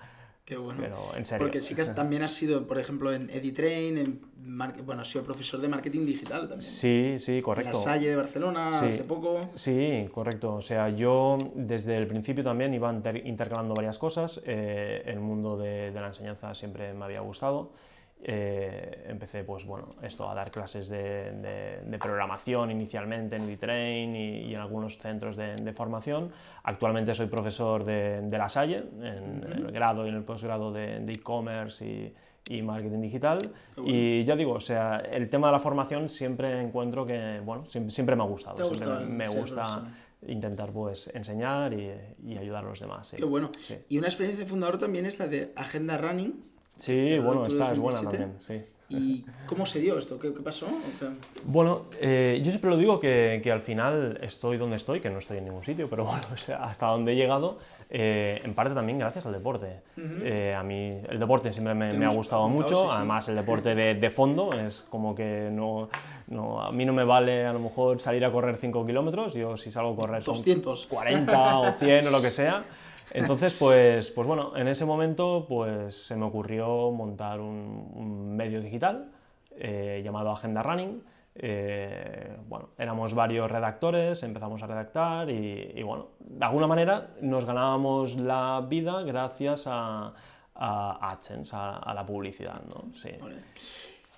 Qué 0.49 0.57
bueno. 0.57 0.81
pero 0.81 0.97
en 1.19 1.27
serio. 1.27 1.45
Porque 1.45 1.61
sí 1.61 1.75
que 1.75 1.83
has- 1.83 1.95
también 1.95 2.23
has 2.23 2.33
sido, 2.33 2.67
por 2.67 2.79
ejemplo, 2.79 3.13
en 3.13 3.29
Editrain, 3.29 3.99
en 3.99 4.21
mar- 4.43 4.81
bueno, 4.83 5.03
has 5.03 5.11
sido 5.11 5.23
profesor 5.23 5.61
de 5.61 5.69
marketing 5.69 6.07
digital 6.07 6.41
también. 6.49 6.63
Sí, 6.63 7.17
sí, 7.19 7.37
En 7.37 7.43
correcto. 7.43 7.73
la 7.73 7.79
Salle 7.79 8.09
de 8.09 8.17
Barcelona 8.17 8.79
Sí. 8.81 8.87
hace 8.87 9.05
poco. 9.05 9.51
Sí, 9.57 10.09
correcto. 10.11 10.55
O 10.55 10.63
sea, 10.63 10.89
yo 10.89 11.37
desde 11.55 11.99
el 11.99 12.07
principio 12.07 12.43
también 12.43 12.73
iba 12.73 12.91
inter- 12.91 13.27
intercalando 13.27 13.75
varias 13.75 13.99
cosas. 13.99 14.41
Eh, 14.47 15.03
el 15.05 15.21
mundo 15.21 15.59
de, 15.59 15.91
de 15.91 16.01
la 16.01 16.07
enseñanza 16.07 16.55
siempre 16.55 16.95
me 16.95 17.05
había 17.05 17.21
gustado. 17.21 17.71
Eh, 18.21 19.05
empecé, 19.09 19.45
pues 19.45 19.65
bueno, 19.65 19.89
esto 20.03 20.29
a 20.29 20.35
dar 20.35 20.51
clases 20.51 20.89
de, 20.89 21.31
de- 21.33 21.81
de 21.85 21.99
programación 21.99 22.71
inicialmente 22.71 23.37
en 23.37 23.43
Editrain 23.43 24.15
y, 24.17 24.29
y 24.47 24.55
en 24.55 24.61
algunos 24.61 24.99
centros 24.99 25.37
de, 25.37 25.55
de 25.57 25.73
formación. 25.73 26.31
Actualmente 26.65 27.15
soy 27.15 27.29
profesor 27.29 27.85
de, 27.85 28.29
la 28.31 28.49
Salle, 28.49 28.79
en, 29.01 29.45
en 29.47 29.53
el 29.67 29.71
grado 29.73 30.05
y 30.05 30.09
en 30.09 30.17
el 30.17 30.25
posgrado 30.25 30.73
de 30.73 30.97
e-commerce 31.13 31.87
y, 31.87 32.15
y 32.57 32.63
marketing 32.63 33.01
digital. 33.01 33.39
Y 33.85 34.25
ya 34.25 34.35
digo, 34.35 34.55
o 34.55 34.61
sea, 34.61 34.97
el 34.99 35.31
tema 35.31 35.47
de 35.49 35.53
la 35.53 35.61
formación 35.61 36.09
siempre 36.09 36.61
encuentro 36.61 37.07
que, 37.07 37.41
bueno, 37.45 37.67
siempre, 37.69 37.91
siempre 37.91 38.17
me 38.17 38.25
ha 38.25 38.27
gustado. 38.27 38.65
Siempre 38.65 39.07
me 39.07 39.29
gusta 39.29 39.93
intentar 40.27 40.73
pues 40.73 41.15
enseñar 41.15 41.73
y, 41.73 41.93
y 42.27 42.37
ayudar 42.37 42.65
a 42.65 42.69
los 42.69 42.81
demás. 42.81 43.07
Sí, 43.09 43.17
Qué 43.17 43.25
bueno. 43.25 43.53
Sí, 43.57 43.77
Y 43.89 43.99
una 43.99 44.09
experiencia 44.09 44.43
de 44.45 44.51
fundador 44.51 44.77
también 44.79 45.07
es 45.07 45.21
la 45.21 45.29
de 45.29 45.53
Agenda 45.55 45.97
Running. 45.99 46.43
Sí, 46.79 47.19
bueno, 47.19 47.47
esta 47.47 47.73
es 47.73 47.79
buena 47.79 48.01
2017. 48.01 48.17
también, 48.19 48.37
sí. 48.41 48.73
¿Y 48.91 49.25
cómo 49.47 49.67
se 49.67 49.81
dio 49.81 49.99
esto? 49.99 50.19
¿Qué, 50.19 50.33
qué 50.33 50.41
pasó? 50.41 50.67
¿O 50.67 50.99
qué? 50.99 51.07
Bueno, 51.45 51.83
eh, 52.01 52.41
yo 52.43 52.51
siempre 52.51 52.71
lo 52.71 52.77
digo 52.79 52.99
que, 52.99 53.41
que 53.43 53.53
al 53.53 53.61
final 53.61 54.19
estoy 54.23 54.57
donde 54.57 54.77
estoy, 54.77 55.01
que 55.01 55.11
no 55.11 55.19
estoy 55.19 55.39
en 55.39 55.45
ningún 55.45 55.63
sitio, 55.63 55.91
pero 55.91 56.05
bueno, 56.07 56.23
o 56.33 56.37
sea, 56.39 56.65
hasta 56.65 56.87
donde 56.87 57.13
he 57.13 57.17
llegado, 57.17 57.59
eh, 57.91 58.41
en 58.43 58.55
parte 58.55 58.75
también 58.75 58.99
gracias 58.99 59.27
al 59.27 59.35
deporte. 59.35 59.81
Eh, 59.97 60.55
a 60.55 60.63
mí 60.63 61.01
el 61.09 61.19
deporte 61.19 61.53
siempre 61.53 61.75
me, 61.75 61.93
me 61.93 62.07
ha 62.07 62.11
gustado 62.11 62.49
mucho, 62.49 62.83
sí, 62.83 62.89
sí. 62.89 62.95
además 62.97 63.29
el 63.29 63.37
deporte 63.37 63.75
de, 63.75 63.95
de 63.95 64.11
fondo 64.11 64.55
es 64.55 64.87
como 64.89 65.15
que 65.15 65.51
no, 65.53 65.91
no, 66.29 66.63
a 66.63 66.73
mí 66.73 66.87
no 66.87 66.95
me 66.95 67.05
vale 67.05 67.45
a 67.47 67.53
lo 67.53 67.61
mejor 67.61 68.01
salir 68.01 68.25
a 68.25 68.33
correr 68.33 68.57
5 68.57 68.87
kilómetros, 68.87 69.35
yo 69.35 69.59
si 69.59 69.71
salgo 69.71 69.93
a 69.93 69.97
correr 69.97 70.23
son 70.23 70.35
200. 70.35 70.87
40 70.87 71.59
o 71.59 71.73
100 71.73 72.07
o 72.07 72.11
lo 72.11 72.23
que 72.23 72.31
sea. 72.31 72.65
Entonces, 73.13 73.55
pues, 73.55 74.11
pues 74.11 74.27
bueno, 74.27 74.57
en 74.57 74.69
ese 74.69 74.85
momento 74.85 75.47
pues, 75.49 75.97
se 75.97 76.17
me 76.17 76.25
ocurrió 76.25 76.91
montar 76.91 77.41
un, 77.41 78.37
medio 78.37 78.61
digital 78.61 79.11
eh, 79.57 80.03
llamado 80.05 80.31
Agenda 80.31 80.63
Running. 80.63 81.03
Eh, 81.41 82.37
bueno, 82.49 82.71
éramos 82.79 83.15
varios 83.15 83.51
redactores, 83.51 84.23
empezamos 84.23 84.63
a 84.63 84.67
redactar 84.67 85.31
y, 85.31 85.83
bueno, 85.83 86.09
de 86.19 86.45
alguna 86.45 86.67
manera 86.67 87.11
nos 87.21 87.45
ganábamos 87.45 88.17
la 88.17 88.65
vida 88.69 89.03
gracias 89.03 89.67
a, 89.69 90.13
a 90.55 91.17
a, 91.53 91.79
a 91.79 91.95
la 91.95 92.07
publicidad, 92.07 92.61
¿no? 92.69 92.93
Sí. 92.97 93.11
Vale. 93.21 93.37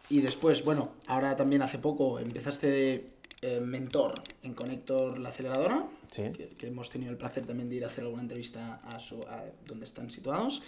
Y 0.08 0.20
después, 0.22 0.64
bueno, 0.64 0.90
ahora 1.06 1.36
también 1.36 1.62
hace 1.62 1.78
poco 1.78 2.18
empezaste 2.18 3.19
eh, 3.42 3.60
mentor 3.60 4.14
en 4.42 4.54
Connector, 4.54 5.18
la 5.18 5.30
aceleradora. 5.30 5.86
Sí. 6.10 6.30
Que, 6.32 6.48
que 6.48 6.66
hemos 6.66 6.90
tenido 6.90 7.12
el 7.12 7.18
placer 7.18 7.46
también 7.46 7.68
de 7.68 7.76
ir 7.76 7.84
a 7.84 7.86
hacer 7.86 8.04
alguna 8.04 8.22
entrevista 8.22 8.80
a, 8.84 8.98
su, 8.98 9.20
a 9.22 9.44
donde 9.66 9.84
están 9.84 10.10
situados. 10.10 10.60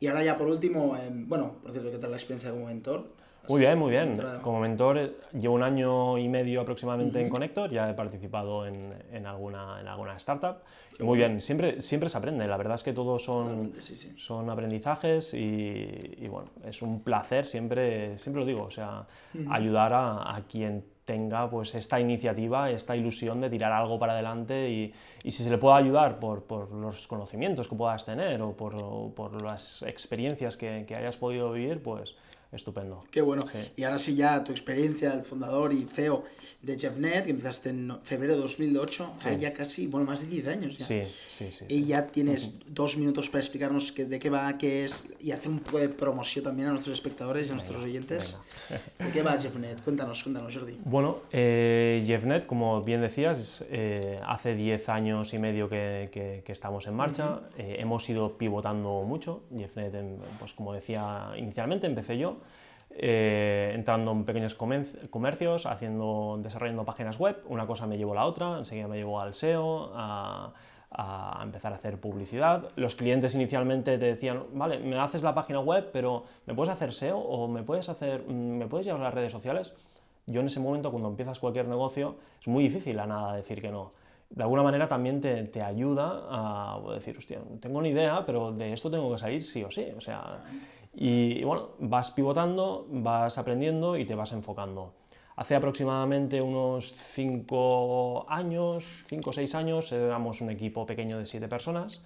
Y 0.00 0.06
ahora 0.06 0.22
ya 0.22 0.36
por 0.36 0.48
último, 0.48 0.96
eh, 0.96 1.10
bueno, 1.12 1.56
por 1.62 1.72
cierto, 1.72 1.90
¿qué 1.90 1.98
tal 1.98 2.10
la 2.10 2.16
experiencia 2.16 2.50
como 2.50 2.66
mentor? 2.66 3.06
Muy 3.48 3.60
bien, 3.60 3.78
muy 3.78 3.90
bien. 3.90 4.20
Como 4.42 4.60
mentor 4.60 4.98
eh, 4.98 5.16
llevo 5.32 5.54
un 5.54 5.62
año 5.62 6.18
y 6.18 6.28
medio 6.28 6.60
aproximadamente 6.60 7.20
en 7.20 7.30
Connector, 7.30 7.70
ya 7.70 7.88
he 7.88 7.94
participado 7.94 8.66
en, 8.66 8.92
en 9.10 9.26
alguna, 9.26 9.80
en 9.80 9.88
alguna 9.88 10.16
startup. 10.16 10.58
Y 10.98 11.02
muy 11.02 11.16
bien, 11.16 11.40
siempre, 11.40 11.80
siempre 11.80 12.10
se 12.10 12.18
aprende, 12.18 12.46
la 12.46 12.58
verdad 12.58 12.74
es 12.74 12.82
que 12.82 12.92
todos 12.92 13.24
son, 13.24 13.44
Totalmente, 13.44 13.82
sí, 13.82 13.96
sí. 13.96 14.14
son 14.18 14.50
aprendizajes 14.50 15.32
y, 15.32 15.38
y 16.18 16.28
bueno, 16.28 16.50
es 16.64 16.82
un 16.82 17.02
placer, 17.02 17.46
siempre, 17.46 18.18
siempre 18.18 18.40
lo 18.40 18.46
digo, 18.46 18.64
o 18.64 18.70
sea, 18.70 19.06
ayudar 19.48 19.94
a, 19.94 20.36
a 20.36 20.42
quien 20.46 20.84
tenga 21.08 21.48
pues 21.48 21.74
esta 21.74 21.98
iniciativa, 21.98 22.70
esta 22.70 22.94
ilusión 22.94 23.40
de 23.40 23.48
tirar 23.48 23.72
algo 23.72 23.98
para 23.98 24.12
adelante 24.12 24.68
y, 24.68 24.92
si 25.22 25.42
se 25.42 25.48
le 25.48 25.56
puede 25.56 25.78
ayudar 25.78 26.20
por, 26.20 26.42
por 26.42 26.70
los 26.70 27.08
conocimientos 27.08 27.66
que 27.66 27.74
puedas 27.74 28.04
tener 28.04 28.42
o 28.42 28.52
por, 28.52 29.14
por 29.14 29.40
las 29.40 29.80
experiencias 29.84 30.58
que, 30.58 30.84
que 30.86 30.94
hayas 30.94 31.16
podido 31.16 31.50
vivir, 31.52 31.82
pues, 31.82 32.14
estupendo. 32.52 33.00
Qué 33.10 33.20
bueno. 33.20 33.44
Sí. 33.52 33.58
Y 33.76 33.84
ahora 33.84 33.98
sí 33.98 34.14
ya 34.14 34.42
tu 34.42 34.52
experiencia, 34.52 35.12
el 35.12 35.22
fundador 35.24 35.72
y 35.72 35.86
CEO 35.92 36.24
de 36.62 36.76
JeffNet, 36.78 37.24
que 37.24 37.30
empezaste 37.30 37.70
en 37.70 37.98
febrero 38.02 38.34
de 38.34 38.40
2008, 38.40 39.12
Sí. 39.16 39.28
ya 39.38 39.52
casi, 39.52 39.86
bueno, 39.86 40.06
más 40.06 40.20
de 40.20 40.26
10 40.26 40.48
años 40.48 40.78
ya. 40.78 40.86
Sí, 40.86 41.04
sí, 41.04 41.50
sí. 41.52 41.64
Y 41.68 41.84
ya 41.84 42.06
tienes 42.06 42.54
dos 42.66 42.96
minutos 42.96 43.28
para 43.28 43.40
explicarnos 43.40 43.92
qué- 43.92 44.06
de 44.06 44.18
qué 44.18 44.30
va, 44.30 44.56
qué 44.56 44.84
es, 44.84 45.06
y 45.20 45.30
hacer 45.32 45.48
un 45.50 45.60
poco 45.60 45.78
de 45.78 45.88
promoción 45.90 46.44
también 46.44 46.68
a 46.68 46.72
nuestros 46.72 46.94
espectadores 46.94 47.48
y 47.48 47.50
a 47.50 47.52
nuestros 47.54 47.84
oyentes. 47.84 48.36
¿De 48.98 49.10
qué 49.10 49.22
va 49.22 49.36
JeffNet? 49.36 49.82
Cuéntanos, 49.82 50.22
cuéntanos, 50.22 50.56
Jordi. 50.56 50.78
Bueno, 50.84 51.20
eh, 51.32 52.02
JeffNet, 52.06 52.46
como 52.46 52.80
bien 52.82 53.02
decías, 53.02 53.62
eh, 53.70 54.20
hace 54.26 54.54
10 54.54 54.88
años 54.88 55.34
y 55.34 55.38
medio 55.38 55.68
que, 55.68 56.08
que- 56.10 56.42
que 56.44 56.52
estamos 56.52 56.86
en 56.86 56.94
marcha. 56.94 57.40
Eh, 57.58 57.76
hemos 57.78 58.08
ido 58.08 58.38
pivotando 58.38 59.02
mucho. 59.02 59.42
JeffNet, 59.54 59.92
pues 60.38 60.54
como 60.54 60.72
decía 60.72 61.32
inicialmente, 61.36 61.86
empecé 61.86 62.16
yo. 62.18 62.37
Eh, 63.00 63.70
entrando 63.74 64.10
en 64.10 64.24
pequeños 64.24 64.56
comercios, 64.56 65.66
haciendo, 65.66 66.40
desarrollando 66.42 66.84
páginas 66.84 67.18
web, 67.18 67.36
una 67.48 67.64
cosa 67.64 67.86
me 67.86 67.96
llevó 67.96 68.12
a 68.12 68.16
la 68.16 68.26
otra, 68.26 68.58
enseguida 68.58 68.88
me 68.88 68.96
llevó 68.96 69.20
al 69.20 69.34
SEO, 69.34 69.92
a, 69.94 70.52
empezar 71.42 71.72
a 71.72 71.76
hacer 71.76 72.00
publicidad. 72.00 72.70
Los 72.74 72.96
clientes 72.96 73.34
inicialmente 73.34 73.98
te 73.98 74.04
decían, 74.04 74.44
vale, 74.52 74.78
me 74.78 74.98
haces 74.98 75.22
la 75.22 75.34
página 75.34 75.60
web, 75.60 75.90
pero 75.92 76.24
¿me 76.46 76.54
puedes 76.54 76.72
hacer 76.72 76.92
SEO 76.92 77.18
o 77.18 77.46
me 77.46 77.62
puedes 77.62 77.88
hacer, 77.88 78.24
mm, 78.26 78.32
me 78.32 78.66
puedes 78.66 78.86
llevar 78.86 79.02
a 79.02 79.04
las 79.04 79.14
redes 79.14 79.30
sociales? 79.30 79.74
Yo 80.26 80.40
en 80.40 80.46
ese 80.46 80.58
momento, 80.58 80.90
cuando 80.90 81.08
empiezas 81.08 81.38
cualquier 81.38 81.68
negocio, 81.68 82.16
es 82.40 82.48
muy 82.48 82.64
difícil 82.64 82.98
a 82.98 83.06
nada 83.06 83.34
decir 83.34 83.60
que 83.60 83.70
no. 83.70 83.92
De 84.30 84.42
alguna 84.42 84.62
manera 84.62 84.88
también 84.88 85.20
te, 85.20 85.62
ayuda 85.62 86.26
a 86.28 86.80
decir, 86.92 87.16
hostia, 87.16 87.38
tengo 87.60 87.80
ni 87.80 87.90
idea, 87.90 88.26
pero 88.26 88.52
de 88.52 88.72
esto 88.74 88.90
tengo 88.90 89.10
que 89.12 89.18
salir 89.18 89.42
sí 89.42 89.62
o 89.64 89.70
sí. 89.70 89.86
O 89.96 90.00
sea, 90.00 90.42
y, 90.98 91.38
y 91.40 91.44
bueno, 91.44 91.70
vas 91.78 92.10
pivotando, 92.10 92.86
vas 92.90 93.38
aprendiendo 93.38 93.96
y 93.96 94.04
te 94.04 94.14
vas 94.16 94.32
enfocando. 94.32 94.92
Hace 95.36 95.54
aproximadamente 95.54 96.40
unos 96.42 96.92
5 96.96 98.26
años, 98.28 99.04
5 99.08 99.30
o 99.30 99.32
6 99.32 99.54
años, 99.54 99.92
éramos 99.92 100.40
un 100.40 100.50
equipo 100.50 100.84
pequeño 100.84 101.18
de 101.18 101.26
7 101.26 101.46
personas. 101.48 102.02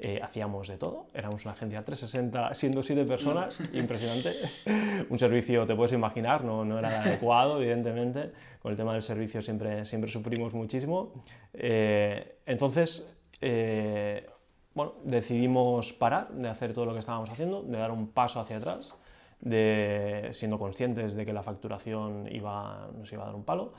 eh, 0.00 0.20
hacíamos 0.22 0.68
de 0.68 0.76
todo, 0.76 1.06
éramos 1.14 1.44
una 1.44 1.52
agencia 1.54 1.84
360 1.84 2.52
siendo 2.54 2.82
7 2.82 3.04
personas, 3.04 3.60
impresionante. 3.72 4.32
un 5.08 5.18
servicio, 5.18 5.66
te 5.66 5.74
puedes 5.74 5.92
imaginar, 5.92 6.44
no, 6.44 6.64
no 6.64 6.78
era 6.78 7.02
adecuado, 7.02 7.60
evidentemente. 7.62 8.32
Con 8.60 8.72
el 8.72 8.76
tema 8.76 8.92
del 8.92 9.02
servicio 9.02 9.40
siempre, 9.42 9.84
siempre 9.84 10.10
sufrimos 10.10 10.52
muchísimo. 10.54 11.12
Eh, 11.54 12.38
entonces, 12.46 13.14
eh, 13.40 14.26
bueno, 14.74 14.94
decidimos 15.04 15.92
parar 15.92 16.30
de 16.30 16.48
hacer 16.48 16.74
todo 16.74 16.86
lo 16.86 16.92
que 16.92 17.00
estábamos 17.00 17.30
haciendo, 17.30 17.62
de 17.62 17.78
dar 17.78 17.90
un 17.90 18.08
paso 18.08 18.40
hacia 18.40 18.56
atrás, 18.56 18.94
de, 19.40 20.30
siendo 20.32 20.58
conscientes 20.58 21.14
de 21.14 21.24
que 21.24 21.32
la 21.32 21.42
facturación 21.42 22.28
iba, 22.30 22.88
nos 22.98 23.12
iba 23.12 23.22
a 23.22 23.26
dar 23.26 23.34
un 23.34 23.44
palo, 23.44 23.72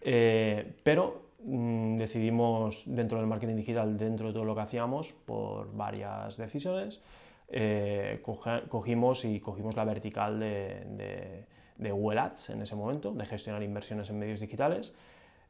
eh, 0.00 0.76
pero 0.82 1.30
mm, 1.44 1.96
decidimos 1.98 2.84
dentro 2.86 3.18
del 3.18 3.26
marketing 3.26 3.56
digital, 3.56 3.98
dentro 3.98 4.28
de 4.28 4.32
todo 4.32 4.44
lo 4.44 4.54
que 4.54 4.62
hacíamos, 4.62 5.12
por 5.12 5.74
varias 5.74 6.36
decisiones, 6.36 7.02
eh, 7.48 8.22
cogimos 8.22 9.24
y 9.24 9.40
cogimos 9.40 9.76
la 9.76 9.84
vertical 9.84 10.38
de, 10.38 11.44
de, 11.76 11.88
en 11.88 12.62
ese 12.62 12.76
momento, 12.76 13.12
de 13.12 13.26
gestionar 13.26 13.62
inversiones 13.62 14.08
en 14.10 14.18
medios 14.18 14.40
digitales, 14.40 14.92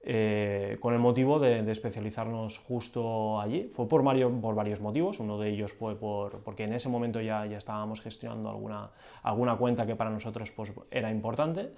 eh, 0.02 0.78
con 0.80 0.94
el 0.94 1.00
motivo 1.00 1.38
de, 1.38 1.62
de 1.62 1.72
especializarnos 1.72 2.58
justo 2.58 3.40
allí. 3.40 3.70
Fue 3.74 3.88
por, 3.88 4.02
varios, 4.02 4.32
por 4.40 4.54
varios 4.54 4.80
motivos, 4.80 5.20
uno 5.20 5.38
de 5.38 5.50
ellos 5.50 5.72
fue 5.72 5.94
por, 5.96 6.40
porque 6.42 6.64
en 6.64 6.72
ese 6.72 6.88
momento 6.88 7.20
ya, 7.20 7.46
ya 7.46 7.58
estábamos 7.58 8.00
gestionando 8.00 8.48
alguna, 8.48 8.90
alguna 9.22 9.56
cuenta 9.56 9.86
que 9.86 9.96
para 9.96 10.10
nosotros 10.10 10.50
pues, 10.52 10.72
era 10.90 11.10
importante. 11.10 11.70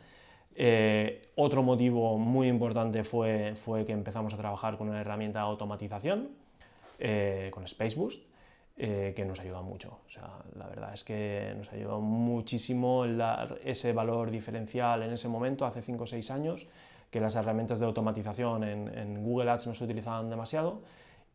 Eh, 0.54 1.30
otro 1.36 1.62
motivo 1.62 2.18
muy 2.18 2.48
importante 2.48 3.04
fue, 3.04 3.54
fue 3.56 3.84
que 3.84 3.92
empezamos 3.92 4.34
a 4.34 4.36
trabajar 4.36 4.76
con 4.76 4.88
una 4.88 5.00
herramienta 5.00 5.40
de 5.40 5.46
automatización, 5.46 6.28
eh, 6.98 7.50
con 7.52 7.66
Spaceboost, 7.66 8.22
eh, 8.76 9.12
que 9.16 9.24
nos 9.24 9.40
ayuda 9.40 9.62
mucho. 9.62 9.98
O 10.06 10.10
sea, 10.10 10.30
la 10.56 10.66
verdad 10.66 10.92
es 10.94 11.04
que 11.04 11.54
nos 11.56 11.72
ayudó 11.72 12.00
muchísimo 12.00 13.04
el 13.04 13.18
dar 13.18 13.58
ese 13.64 13.92
valor 13.92 14.30
diferencial 14.30 15.02
en 15.02 15.12
ese 15.12 15.28
momento, 15.28 15.66
hace 15.66 15.82
5 15.82 16.04
o 16.04 16.06
6 16.06 16.30
años, 16.30 16.66
que 17.12 17.20
las 17.20 17.36
herramientas 17.36 17.78
de 17.78 17.84
automatización 17.84 18.64
en, 18.64 19.22
Google 19.22 19.50
Ads 19.50 19.66
no 19.66 19.74
se 19.74 19.84
utilizaban 19.84 20.30
demasiado 20.30 20.80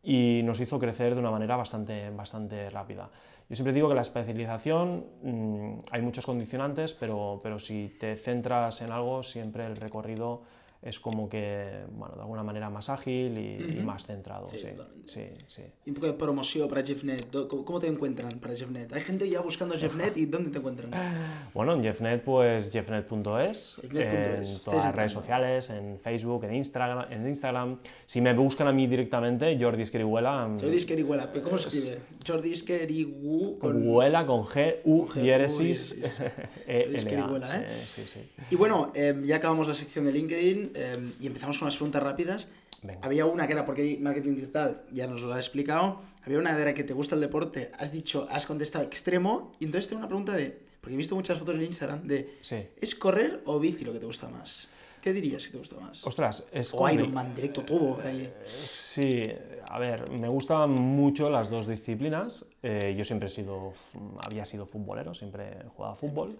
y 0.02 0.40
nos 0.42 0.58
hizo 0.58 0.76
crecer 0.80 1.14
de 1.14 1.20
una 1.20 1.30
manera 1.30 1.54
bastante, 1.54 2.10
bastante 2.10 2.68
rápida. 2.68 3.08
Yo 3.48 3.54
siempre 3.54 3.72
digo 3.72 3.88
que 3.88 3.94
la 3.94 4.02
especialización, 4.02 5.06
mmm, 5.22 5.78
hay 5.92 6.02
muchos 6.02 6.26
condicionantes, 6.26 6.94
pero, 6.94 7.38
pero 7.44 7.60
si 7.60 7.96
te 7.98 8.16
centras 8.16 8.82
en 8.82 8.90
algo, 8.90 9.22
siempre 9.22 9.66
el 9.66 9.76
recorrido 9.76 10.42
es 10.80 11.00
como 11.00 11.28
que, 11.28 11.80
bueno, 11.92 12.14
de 12.14 12.20
alguna 12.22 12.42
manera 12.44 12.70
más 12.70 12.88
ágil 12.88 13.36
y, 13.36 13.56
uh 13.62 13.66
-huh. 13.66 13.78
y 13.80 13.82
más 13.82 14.06
centrado. 14.06 14.46
Sí, 14.46 14.58
Sí, 14.58 14.66
totalmente. 14.68 15.10
sí, 15.12 15.22
sí. 15.48 15.62
Y 15.86 15.90
un 15.90 15.94
poco 15.96 16.06
de 16.06 16.12
promoción 16.12 16.68
para 16.68 16.82
JeffNet. 16.82 17.26
¿Cómo, 17.48 17.80
te 17.80 17.88
encuentran 17.88 18.38
para 18.38 18.54
JeffNet? 18.54 18.92
Hay 18.92 19.00
gente 19.00 19.28
ya 19.28 19.40
buscando 19.40 19.74
JeffNet 19.76 20.16
y 20.16 20.26
¿dónde 20.26 20.50
te 20.50 20.58
encuentran? 20.58 20.90
Bueno, 21.54 21.74
en 21.74 21.82
JeffNet, 21.82 22.22
pues 22.22 22.70
jeffnet.es, 22.70 23.80
en 23.82 23.88
todas 23.90 24.04
las 24.04 24.66
entrando. 24.66 24.92
redes 24.92 25.12
sociales, 25.12 25.70
en 25.70 25.98
Facebook, 25.98 26.44
en 26.44 26.54
Instagram, 26.54 27.10
en 27.12 27.26
Instagram. 27.26 27.78
Si 28.06 28.20
me 28.20 28.32
buscan 28.34 28.68
a 28.68 28.72
mí 28.72 28.86
directamente, 28.86 29.56
Jordi 29.60 29.82
Esquerihuela. 29.82 30.46
mm, 30.46 30.60
Jordi 30.60 30.76
Esqueriguela. 30.76 31.32
¿Pero 31.32 31.44
cómo 31.44 31.58
se 31.58 31.68
escribe? 31.68 31.98
Jordi 32.26 32.52
Esquerigu 32.52 33.58
con 33.58 33.88
Huela, 33.88 34.24
con 34.26 34.44
G, 34.44 34.76
U, 34.84 35.06
G, 35.08 35.22
diéresis. 35.22 35.96
E, 36.66 36.80
Jordi 36.82 36.96
Esquerihuela, 36.96 37.56
¿eh? 37.58 37.64
Sí, 37.68 38.02
sí, 38.02 38.20
sí. 38.20 38.30
Y 38.50 38.56
bueno, 38.56 38.92
eh, 38.94 39.14
ya 39.24 39.36
acabamos 39.36 39.66
la 39.68 39.74
sección 39.74 40.04
de 40.04 40.12
LinkedIn 40.12 40.67
eh, 40.74 41.12
y 41.20 41.26
empezamos 41.26 41.58
con 41.58 41.66
las 41.66 41.76
preguntas 41.76 42.02
rápidas. 42.02 42.48
Venga. 42.82 43.00
Había 43.02 43.26
una 43.26 43.46
que 43.46 43.52
era 43.54 43.64
porque 43.66 43.98
marketing 44.00 44.34
digital, 44.36 44.82
ya 44.92 45.06
nos 45.06 45.22
lo 45.22 45.32
ha 45.32 45.38
explicado. 45.38 46.00
Había 46.24 46.38
una 46.38 46.54
que 46.54 46.62
era 46.62 46.74
que 46.74 46.84
te 46.84 46.92
gusta 46.92 47.14
el 47.14 47.20
deporte, 47.20 47.72
has 47.78 47.90
dicho, 47.90 48.26
has 48.30 48.46
contestado 48.46 48.84
extremo. 48.84 49.52
Y 49.58 49.64
entonces 49.64 49.88
tengo 49.88 49.98
una 50.00 50.08
pregunta 50.08 50.32
de, 50.32 50.60
porque 50.80 50.94
he 50.94 50.96
visto 50.96 51.14
muchas 51.14 51.38
fotos 51.38 51.54
en 51.56 51.62
Instagram, 51.62 52.02
de, 52.06 52.38
Sí. 52.42 52.56
¿es 52.80 52.94
correr 52.94 53.42
o 53.46 53.58
bici 53.58 53.84
lo 53.84 53.92
que 53.92 53.98
te 53.98 54.06
gusta 54.06 54.28
más? 54.28 54.68
¿Qué 55.00 55.12
dirías 55.12 55.46
que 55.46 55.52
te 55.52 55.58
gusta 55.58 55.78
más? 55.80 56.04
Ostras, 56.06 56.44
es 56.52 56.74
o 56.74 56.78
compli- 56.78 56.94
Ironman, 56.94 57.34
directo 57.34 57.62
todo. 57.62 57.98
ahí. 58.04 58.32
Sí, 58.44 59.22
a 59.68 59.78
ver, 59.78 60.10
me 60.10 60.28
gustan 60.28 60.70
mucho 60.70 61.30
las 61.30 61.50
dos 61.50 61.66
disciplinas. 61.68 62.44
Eh, 62.62 62.94
yo 62.98 63.04
siempre 63.04 63.28
he 63.28 63.30
sido, 63.30 63.72
había 64.26 64.44
sido 64.44 64.66
futbolero, 64.66 65.14
siempre 65.14 65.58
he 65.64 65.68
jugado 65.68 65.92
a 65.92 65.96
fútbol, 65.96 66.36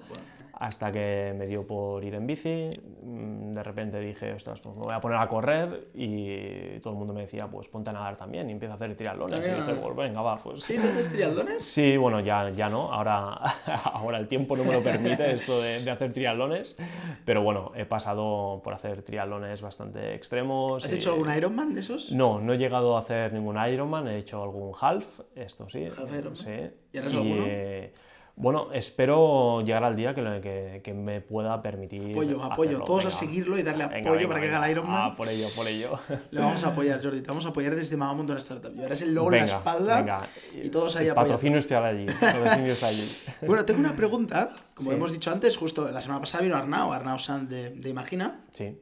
hasta 0.55 0.91
que 0.91 1.33
me 1.39 1.47
dio 1.47 1.65
por 1.65 2.03
ir 2.05 2.15
en 2.17 2.27
bici. 2.27 2.69
Mm, 3.05 3.55
De 3.55 3.63
repente 3.63 4.01
dije, 4.01 4.33
ostras, 4.33 4.61
pues 4.61 4.77
me 4.77 4.83
voy 4.83 4.95
a 4.95 5.01
poner 5.01 5.19
a 5.19 5.29
correr 5.29 5.89
y 5.95 6.81
todo 6.81 6.95
el 6.95 6.99
mundo 6.99 7.15
me 7.15 7.21
decía, 7.21 7.47
pues 7.47 7.69
ponte 7.69 7.91
a 7.91 7.93
nadar 7.93 8.17
también 8.17 8.49
y 8.49 8.53
empieza 8.53 8.73
a 8.73 8.75
hacer 8.75 8.97
triatlones. 8.97 9.39
Y 9.47 9.51
dije, 9.51 9.75
pues 9.81 9.97
venga, 9.97 10.21
va, 10.21 10.37
pues... 10.39 10.65
¿Sí? 10.65 10.75
¿Te 10.77 10.89
haces 10.89 11.09
triatlones? 11.11 11.63
Sí, 11.65 11.97
bueno, 11.97 12.19
ya, 12.19 12.51
ya 12.51 12.69
no, 12.69 12.93
ahora, 12.93 13.35
ahora 13.85 14.19
el 14.19 14.27
tiempo 14.27 14.57
no 14.57 14.65
me 14.65 14.73
lo 14.73 14.83
permite 14.83 15.35
esto 15.35 15.61
de, 15.61 15.85
de 15.85 15.91
hacer 15.93 16.13
triatlones, 16.13 16.77
pero 17.25 17.43
bueno, 17.43 17.71
he 17.77 17.85
pasado 17.85 18.61
por 18.65 18.75
hacer 18.75 19.03
triatlones 19.03 19.63
bastante 19.63 20.15
extremos. 20.17 20.85
¿Has 20.85 20.91
y- 20.93 20.97
hecho 20.97 21.13
algún 21.13 21.33
Ironman 21.33 21.75
de 21.75 21.81
esos? 21.83 22.11
no, 22.11 22.41
no 22.41 22.53
he 22.55 22.59
llegado 22.59 22.97
a 22.97 23.01
hacer 23.01 23.33
ningún 23.33 23.57
Ironman, 23.69 24.09
he 24.09 24.17
hecho 24.19 24.43
algún 24.43 24.73
half, 24.81 25.05
esto 25.37 25.69
sí. 25.69 25.85
Half 25.97 26.08
Sí. 26.35 26.51
¿Y 26.93 26.99
harás 26.99 27.15
alguno? 27.15 27.45
eh, 27.47 27.93
bueno, 28.41 28.69
espero 28.73 29.63
llegar 29.63 29.83
al 29.83 29.97
día 29.97 30.15
que, 30.15 30.23
lo- 30.23 30.41
que, 30.41 30.81
que 30.85 30.95
me 30.95 31.21
pueda 31.21 31.61
permitir. 31.61 32.13
Apoyo, 32.13 32.41
apoyo. 32.45 32.69
hacerlo. 32.71 32.85
Todos 32.85 33.07
a 33.07 33.11
seguirlo 33.11 33.59
y 33.59 33.65
darle 33.65 33.83
apoyo 33.83 34.13
venga, 34.13 34.29
para 34.29 34.41
que 34.41 34.47
haga 34.55 34.65
el 34.67 34.71
Ironman. 34.71 34.95
Ah, 35.11 35.15
por 35.17 35.29
ello, 35.29 35.47
por 35.57 35.67
ello. 35.67 35.99
Le 36.31 36.39
vamos 36.41 36.63
a 36.63 36.69
apoyar, 36.69 37.03
Jordi. 37.03 37.21
Te 37.21 37.27
vamos 37.29 37.45
a 37.47 37.49
apoyar 37.49 37.75
desde 37.75 37.97
Mamá 37.97 38.15
Montón 38.15 38.37
Startup. 38.39 38.73
Llevarás 38.73 39.03
el 39.03 39.13
logo 39.13 39.33
en 39.33 39.41
la 39.41 39.45
espalda 39.45 39.97
venga. 39.99 40.19
y 40.55 40.69
todos 40.69 40.95
ahí 40.95 41.09
apoyando. 41.09 41.33
Patrocinio 41.35 41.59
está 41.59 41.85
allí. 41.85 42.07
Patrocinio 42.07 42.67
está 42.73 42.87
allí. 42.87 43.17
Bueno, 43.47 43.65
tengo 43.65 43.81
una 43.81 43.97
pregunta. 43.97 44.51
Como 44.75 44.91
Sí. 44.91 44.95
hemos 44.97 45.11
dicho 45.11 45.33
antes, 45.33 45.57
justo 45.57 45.91
la 45.91 46.01
semana 46.01 46.21
pasada 46.21 46.45
vino 46.45 46.55
Arnau, 46.57 46.93
Arnau 46.93 47.19
Sanz 47.19 47.49
de, 47.51 47.71
de 47.71 47.89
Imagina. 47.89 48.45
Sí. 48.53 48.81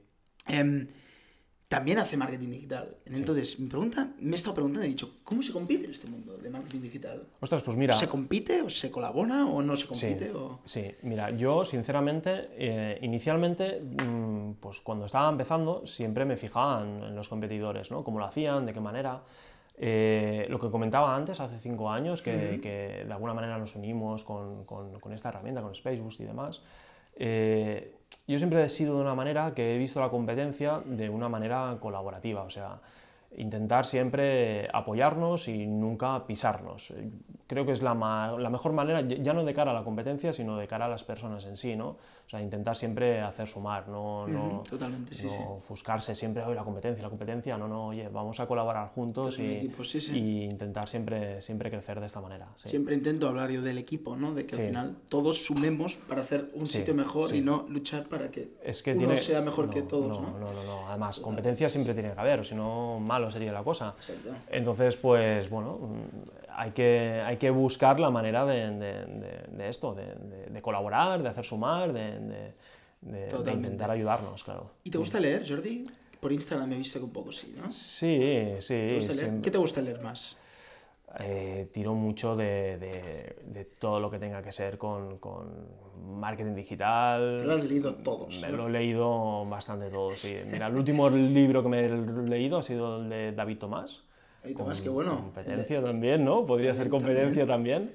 Em, 0.49 0.87
también 1.69 1.99
hace 1.99 2.17
marketing 2.17 2.51
digital. 2.51 2.97
Entonces, 3.07 3.59
mi 3.59 3.69
pregunta, 3.69 4.09
me 4.21 4.33
he 4.33 4.35
estado 4.37 4.55
preguntando 4.55 4.85
y 4.85 4.89
he 4.89 4.91
dicho, 4.91 5.19
¿cómo 5.25 5.43
se 5.43 5.53
compite 5.53 5.85
en 5.87 5.91
este 5.91 6.07
mundo 6.07 6.37
de 6.39 6.49
marketing 6.49 6.81
digital? 6.81 7.27
Ostras, 7.41 7.63
pues 7.65 7.77
mira. 7.77 7.93
¿Se 7.93 8.07
compite 8.09 8.63
o 8.63 8.71
se 8.71 8.91
colabora 8.91 9.45
o 9.47 9.61
no 9.63 9.77
se 9.77 9.83
Sí, 9.83 9.89
compite? 9.89 10.31
O... 10.33 10.61
sí, 10.65 10.85
mira, 11.03 11.31
yo 11.31 11.65
sinceramente, 11.65 12.49
eh, 12.53 12.99
inicialmente, 13.03 13.81
mm, 13.81 14.53
pues 14.61 14.81
cuando 14.81 15.07
estaba 15.07 15.29
empezando, 15.29 15.85
siempre 15.87 16.25
me 16.25 16.37
fijaba 16.37 16.83
en, 16.85 17.03
en 17.03 17.15
los 17.17 17.29
competidores, 17.29 17.91
¿no? 17.91 18.05
Cómo 18.05 18.19
lo 18.21 18.27
hacían, 18.27 18.65
de 18.67 18.73
qué 18.73 18.81
manera. 18.81 19.23
Eh, 19.79 20.47
lo 20.49 20.59
que 20.59 20.71
comentaba 20.71 21.15
antes, 21.15 21.39
hace 21.41 21.59
cinco 21.59 21.91
años, 21.91 22.23
que, 22.23 22.61
que 22.63 23.05
de 23.07 23.13
alguna 23.13 23.35
manera 23.35 23.59
nos 23.59 23.75
unimos 23.77 24.25
con, 24.25 24.65
con- 24.65 24.99
con 25.01 25.13
esta 25.13 25.29
herramienta, 25.29 25.61
con 25.61 25.75
Spaceboost 25.75 26.21
y 26.21 26.25
demás. 26.25 26.63
Eh, 27.17 27.95
yo 28.27 28.39
siempre 28.39 28.65
he 28.65 28.69
sido 28.69 28.97
de 28.97 29.03
una 29.03 29.15
manera 29.15 29.55
que 29.55 29.75
he 29.75 29.79
visto 29.79 30.01
la 30.01 30.11
competencia 30.11 30.83
de 30.85 31.09
una 31.09 31.29
manera 31.29 31.77
colaborativa, 31.81 32.43
o 32.43 32.51
sea, 32.51 32.81
intentar 33.37 33.85
siempre 33.85 34.69
apoyarnos 34.73 35.49
y 35.49 35.67
nunca 35.67 36.27
pisarnos. 36.27 36.93
Creo 37.47 37.65
que 37.65 37.73
es 37.73 37.83
la, 37.83 37.95
la, 38.39 38.51
mejor 38.51 38.73
manera, 38.73 39.03
ya 39.03 39.33
no 39.33 39.45
de 39.45 39.55
cara 39.55 39.71
a 39.71 39.75
la 39.75 39.85
competencia, 39.85 40.33
sino 40.33 40.57
de 40.57 40.67
cara 40.67 40.87
a 40.87 40.89
las 40.89 41.05
personas 41.05 41.45
en 41.47 41.57
sí, 41.57 41.77
¿no? 41.77 41.97
O 42.27 42.29
sea, 42.29 42.43
intentar 42.43 42.77
siempre 42.77 43.21
hacer 43.21 43.47
sumar, 43.47 43.89
no, 43.89 44.27
no, 44.27 44.63
Totalmente, 44.69 45.15
sí, 45.15 45.27
no 45.27 45.53
ofuscarse 45.59 46.13
siempre, 46.17 46.43
hoy 46.43 46.57
la 46.57 46.65
competencia, 46.65 47.01
la 47.01 47.09
competencia, 47.09 47.57
no, 47.57 47.69
no, 47.69 47.89
oye, 47.89 48.09
vamos 48.09 48.41
a 48.41 48.49
colaborar 48.49 48.89
juntos 48.89 49.39
y, 49.39 49.71
y, 50.13 50.43
intentar 50.43 50.89
siempre, 50.89 51.41
siempre 51.41 51.71
crecer 51.71 52.01
de 52.01 52.07
esta 52.07 52.21
manera. 52.21 52.49
Siempre 52.57 52.97
intento 52.97 53.29
hablar 53.29 53.53
yo 53.53 53.63
del 53.63 53.79
equipo, 53.79 54.17
¿no? 54.17 54.35
De 54.35 54.45
que 54.45 54.57
al 54.57 54.63
final 54.63 54.97
todos 55.09 55.45
sumemos 55.47 55.99
para 55.99 56.23
hacer 56.23 56.51
un 56.55 56.67
sitio 56.67 56.95
mejor 56.97 57.33
y 57.33 57.43
no 57.43 57.65
luchar 57.69 58.09
para 58.09 58.29
que, 58.29 58.57
es 58.65 58.83
que 58.83 58.91
uno 58.91 59.01
tiene... 59.01 59.19
sea 59.19 59.41
mejor 59.41 59.71
que 59.71 59.83
todos, 59.83 60.21
¿no? 60.21 60.33
No, 60.33 60.41
no, 60.41 60.65
no, 60.65 60.89
además, 60.89 61.21
competencia 61.21 61.69
siempre 61.69 61.95
tiene 61.95 62.13
que 62.13 62.19
haber, 62.19 62.45
si 62.45 62.57
no, 62.57 62.99
malo 63.17 63.31
sería 63.31 63.53
la 63.53 63.63
cosa. 63.63 63.95
Entonces, 64.51 64.97
pues, 64.97 65.49
bueno, 65.49 65.79
hay 66.55 66.71
que, 66.73 67.23
hay 67.25 67.37
que 67.39 67.51
buscar 67.51 67.99
la 67.99 68.11
manera 68.11 68.45
de, 68.45 68.71
de, 69.59 69.69
esto, 69.69 69.95
de, 69.95 70.61
colaborar, 70.61 71.23
de 71.23 71.29
hacer 71.31 71.45
sumar, 71.45 71.93
de, 71.93 72.53
intentar 73.53 73.91
ayudarnos, 73.91 74.45
claro. 74.45 74.71
¿Y 74.85 74.91
te 74.91 74.99
gusta 74.99 75.19
leer, 75.19 75.49
Jordi? 75.49 75.85
Por 76.21 76.33
Instagram 76.33 76.69
me 76.69 76.75
he 76.75 76.79
visto 76.79 76.99
que 76.99 77.05
un 77.05 77.13
poco 77.13 77.33
sí, 77.33 77.55
¿no? 77.57 77.73
Sí, 77.73 78.55
sí. 78.61 78.99
¿Qué 79.43 79.51
te 79.51 79.59
gusta 79.59 79.81
leer 79.81 80.01
más? 80.01 80.37
Eh, 81.19 81.69
tiro 81.73 81.95
mucho 81.95 82.37
de, 82.37 82.77
de, 82.79 83.65
todo 83.79 84.01
lo 84.01 84.11
que 84.11 84.19
tenga 84.19 84.43
que 84.43 84.53
ser 84.53 84.77
con, 84.77 85.19
con 85.19 85.47
marketing 86.21 86.55
digital. 86.55 87.39
Te 87.39 87.45
lo 87.45 87.55
has 87.55 87.65
leído 87.65 87.95
todos. 87.95 88.43
Me 88.43 88.51
lo 88.51 88.69
he 88.69 88.71
leído 88.71 89.47
bastante 89.47 89.89
todos, 89.89 90.21
sí. 90.21 90.37
Mira, 90.51 90.67
el 90.67 90.77
último 90.77 91.09
libro 91.09 91.63
que 91.63 91.69
me 91.69 91.85
he 91.87 91.89
leído 92.29 92.59
ha 92.59 92.63
sido 92.63 93.01
el 93.01 93.09
de 93.09 93.33
David 93.33 93.59
Tomás. 93.59 94.05
David 94.43 94.57
Tomás, 94.59 94.81
qué 94.83 94.91
bueno. 94.91 95.17
Competencia 95.17 95.83
también, 95.83 96.23
¿no? 96.23 96.45
Podría 96.45 96.75
ser 96.75 96.91
competencia 96.91 97.47
también. 97.47 97.93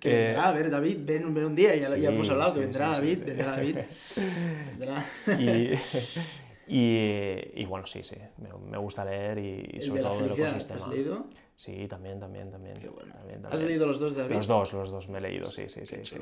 que 0.00 0.08
vendrá, 0.08 0.48
a 0.48 0.52
ver, 0.52 0.68
David, 0.68 0.98
ven, 1.00 1.32
ven 1.32 1.44
un 1.44 1.54
día, 1.54 1.76
ya, 1.76 1.96
ya 1.96 2.08
hemos 2.10 2.28
hablado, 2.28 2.54
que 2.54 2.60
vendrá 2.60 2.88
David, 2.88 3.18
vendrá 3.24 3.52
David. 3.52 3.76
vendrá. 4.78 5.06
Y, 5.38 5.70
y, 6.66 7.62
y, 7.62 7.64
bueno, 7.66 7.86
sí, 7.86 8.02
sí, 8.02 8.16
me, 8.68 8.78
gusta 8.78 9.04
leer 9.04 9.38
y, 9.38 9.80
sobre 9.80 10.02
todo 10.02 10.18
el 10.18 10.32
ecosistema. 10.32 10.80
¿Has 10.80 10.88
leído? 10.88 11.26
Sí, 11.56 11.86
también, 11.88 12.18
también, 12.18 12.50
también. 12.50 12.76
Qué 12.76 12.88
bueno. 12.88 13.14
También, 13.14 13.46
¿Has 13.46 13.62
leído 13.62 13.86
los 13.86 14.00
dos 14.00 14.14
de 14.14 14.22
David? 14.22 14.36
Los 14.36 14.46
dos, 14.46 14.72
los 14.72 14.90
dos 14.90 15.08
me 15.08 15.18
he 15.18 15.20
leído, 15.20 15.50
sí, 15.50 15.68
sí, 15.68 15.86
sí, 15.86 15.96
sí. 16.02 16.16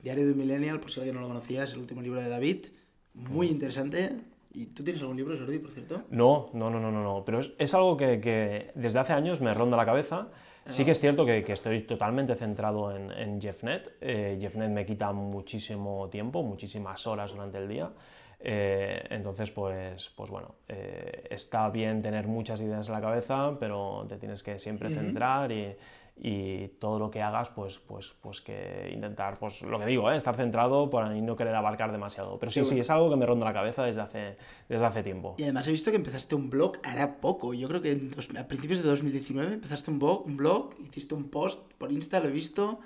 Diario 0.00 0.26
de 0.26 0.32
un 0.32 0.38
Millennial, 0.38 0.80
por 0.80 0.90
si 0.90 1.00
alguien 1.00 1.16
no 1.16 1.22
lo 1.22 1.28
conocía, 1.28 1.64
es 1.64 1.72
el 1.72 1.78
último 1.78 2.02
libro 2.02 2.20
de 2.20 2.28
David. 2.28 2.66
Muy 3.14 3.48
interesante. 3.48 4.20
¿Y 4.52 4.66
tú 4.66 4.84
tienes 4.84 5.02
algún 5.02 5.16
libro, 5.16 5.36
Jordi, 5.36 5.58
por 5.58 5.70
cierto? 5.70 6.04
No, 6.10 6.50
no, 6.54 6.70
no, 6.70 6.80
no, 6.80 6.90
no, 6.90 7.02
no. 7.02 7.24
pero 7.24 7.40
es, 7.40 7.50
es 7.58 7.74
algo 7.74 7.96
que, 7.96 8.20
que, 8.20 8.70
desde 8.74 8.98
hace 8.98 9.12
años 9.12 9.40
me 9.40 9.52
ronda 9.52 9.76
la 9.76 9.84
cabeza. 9.84 10.28
Sí 10.68 10.84
que 10.84 10.90
es 10.90 11.00
cierto 11.00 11.24
que, 11.24 11.44
que 11.44 11.52
estoy 11.52 11.82
totalmente 11.82 12.34
centrado 12.34 12.94
en, 12.94 13.12
en 13.12 13.40
JeffNet. 13.40 13.98
Eh, 14.00 14.36
JeffNet 14.40 14.70
me 14.70 14.84
quita 14.84 15.12
muchísimo 15.12 16.08
tiempo, 16.08 16.42
muchísimas 16.42 17.06
horas 17.06 17.32
durante 17.32 17.58
el 17.58 17.68
día. 17.68 17.90
Eh, 18.38 19.06
entonces, 19.10 19.50
pues, 19.50 20.10
pues 20.14 20.30
bueno, 20.30 20.56
eh, 20.68 21.26
está 21.30 21.68
bien 21.70 22.02
tener 22.02 22.26
muchas 22.26 22.60
ideas 22.60 22.86
en 22.86 22.94
la 22.94 23.00
cabeza, 23.00 23.56
pero 23.58 24.04
te 24.08 24.18
tienes 24.18 24.42
que 24.42 24.58
siempre 24.58 24.90
centrar 24.90 25.50
y, 25.50 25.74
y, 26.18 26.68
todo 26.78 26.98
lo 26.98 27.10
que 27.10 27.22
hagas, 27.22 27.48
pues, 27.50 27.78
pues, 27.78 28.14
pues 28.20 28.42
que 28.42 28.90
intentar, 28.92 29.38
pues 29.38 29.62
lo 29.62 29.78
que 29.78 29.86
digo, 29.86 30.10
¿eh? 30.12 30.16
estar 30.16 30.36
centrado 30.36 30.90
para 30.90 31.08
no 31.08 31.36
querer 31.36 31.54
abarcar 31.54 31.92
demasiado. 31.92 32.38
Pero 32.38 32.52
sí, 32.52 32.64
sí, 32.64 32.78
es 32.78 32.90
algo 32.90 33.08
que 33.08 33.16
me 33.16 33.24
ronda 33.24 33.46
la 33.46 33.54
cabeza 33.54 33.84
desde 33.84 34.02
hace, 34.02 34.36
desde 34.68 34.84
hace 34.84 35.02
tiempo. 35.02 35.34
Y 35.38 35.44
además 35.44 35.66
he 35.68 35.70
visto 35.70 35.90
que 35.90 35.96
empezaste 35.96 36.34
un 36.34 36.50
blog 36.50 36.78
hará 36.82 37.20
poco, 37.20 37.54
yo 37.54 37.68
creo 37.68 37.80
que 37.80 38.08
a 38.38 38.48
principios 38.48 38.82
de 38.82 38.88
2019 38.88 39.54
empezaste 39.54 39.90
un 39.90 39.98
blog, 39.98 40.26
un 40.26 40.36
blog, 40.36 40.70
hiciste 40.86 41.14
un 41.14 41.30
post 41.30 41.72
por 41.78 41.90
Insta, 41.90 42.20
lo 42.20 42.28
he 42.28 42.32
visto 42.32 42.80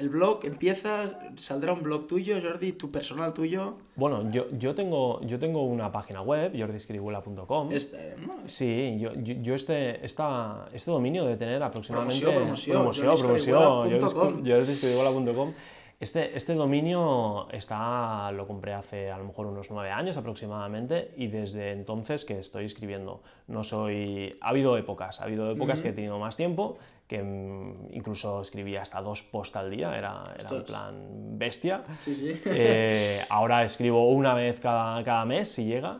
el 0.00 0.08
blog 0.08 0.40
empieza, 0.44 1.20
saldrá 1.36 1.72
un 1.74 1.82
blog 1.82 2.06
tuyo, 2.06 2.40
Jordi, 2.42 2.72
tu 2.72 2.90
personal 2.90 3.34
tuyo. 3.34 3.76
Bueno, 3.96 4.30
yo, 4.30 4.46
yo, 4.58 4.74
tengo, 4.74 5.20
yo 5.20 5.38
tengo 5.38 5.62
una 5.64 5.92
página 5.92 6.22
web, 6.22 6.52
jordiscribula.com. 6.58 7.68
Este, 7.70 8.16
¿no? 8.18 8.48
Sí, 8.48 8.96
yo, 8.98 9.12
yo, 9.14 9.54
este, 9.54 10.04
esta, 10.04 10.68
este 10.72 10.90
dominio 10.90 11.24
debe 11.24 11.36
tener 11.36 11.62
aproximadamente... 11.62 12.24
Promoción, 12.24 12.76
promoción. 12.76 13.16
Promoción, 13.18 14.44
jordiscribula.com. 14.46 15.52
Este, 16.00 16.34
este 16.34 16.54
dominio 16.54 17.46
está, 17.50 18.32
lo 18.32 18.46
compré 18.46 18.72
hace 18.72 19.10
a 19.10 19.18
lo 19.18 19.24
mejor 19.24 19.48
unos 19.48 19.70
nueve 19.70 19.90
años 19.90 20.16
aproximadamente 20.16 21.12
y 21.18 21.26
desde 21.26 21.72
entonces 21.72 22.24
que 22.24 22.38
estoy 22.38 22.64
escribiendo. 22.64 23.22
No 23.48 23.64
soy... 23.64 24.38
Ha 24.40 24.48
habido 24.48 24.78
épocas, 24.78 25.20
ha 25.20 25.24
habido 25.24 25.50
épocas 25.50 25.82
que 25.82 25.90
he 25.90 25.92
tenido 25.92 26.18
más 26.18 26.38
tiempo, 26.38 26.78
que 27.10 27.20
mm, 27.20 27.88
incluso 27.90 28.40
escribía 28.40 28.82
hasta 28.82 29.02
dos 29.02 29.24
posts 29.24 29.56
al 29.56 29.68
día, 29.68 29.98
era, 29.98 30.22
era 30.38 30.56
en 30.56 30.64
plan 30.64 30.94
bestia. 31.36 31.82
Sí, 31.98 32.14
sí. 32.14 32.40
Eh, 32.46 33.20
ahora 33.30 33.64
escribo 33.64 34.08
una 34.10 34.32
vez 34.32 34.60
cada, 34.60 35.02
cada 35.02 35.24
mes, 35.24 35.48
si 35.48 35.64
llega. 35.64 35.98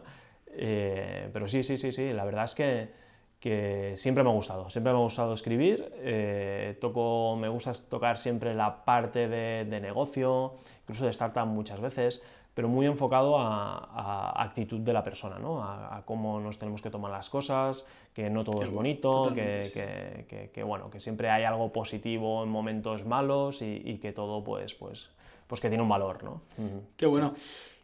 Eh, 0.52 1.28
pero 1.32 1.48
sí, 1.48 1.64
sí, 1.64 1.76
sí, 1.78 1.90
sí, 1.90 2.12
la 2.12 2.24
verdad 2.24 2.44
es 2.44 2.54
que 2.54 3.00
que 3.40 3.94
siempre 3.96 4.22
me 4.22 4.28
ha 4.28 4.34
gustado, 4.34 4.68
siempre 4.68 4.92
me 4.92 4.98
ha 4.98 5.02
gustado 5.02 5.32
escribir, 5.32 5.90
eh, 5.96 6.76
toco, 6.78 7.36
me 7.36 7.48
gusta 7.48 7.72
tocar 7.88 8.18
siempre 8.18 8.54
la 8.54 8.84
parte 8.84 9.28
de, 9.28 9.80
negocio, 9.80 10.56
incluso 10.82 11.06
de 11.06 11.10
startup 11.12 11.46
muchas 11.46 11.80
veces, 11.80 12.22
pero 12.54 12.68
muy 12.68 12.86
enfocado 12.86 13.38
a, 13.38 14.42
actitud 14.42 14.80
de 14.80 14.92
la 14.92 15.02
persona, 15.02 15.38
¿no? 15.38 15.62
a, 15.62 16.02
cómo 16.04 16.40
nos 16.40 16.58
tenemos 16.58 16.82
que 16.82 16.90
tomar 16.90 17.10
las 17.10 17.28
cosas, 17.28 17.86
que 18.12 18.28
no 18.30 18.44
todo 18.44 18.62
es 18.62 18.70
bonito, 18.70 19.32
que, 19.34 20.50
que, 20.52 20.62
bueno, 20.62 20.90
que 20.90 21.00
siempre 21.00 21.30
hay 21.30 21.44
algo 21.44 21.72
positivo 21.72 22.42
en 22.42 22.50
momentos 22.50 23.04
malos 23.04 23.62
y, 23.62 23.98
que 23.98 24.12
todo 24.12 24.42
pues, 24.42 24.74
pues, 24.74 25.10
pues 25.46 25.60
que 25.60 25.68
tiene 25.68 25.82
un 25.82 25.88
valor. 25.88 26.24
¿no? 26.24 26.42
Qué 26.96 27.06
bueno. 27.06 27.34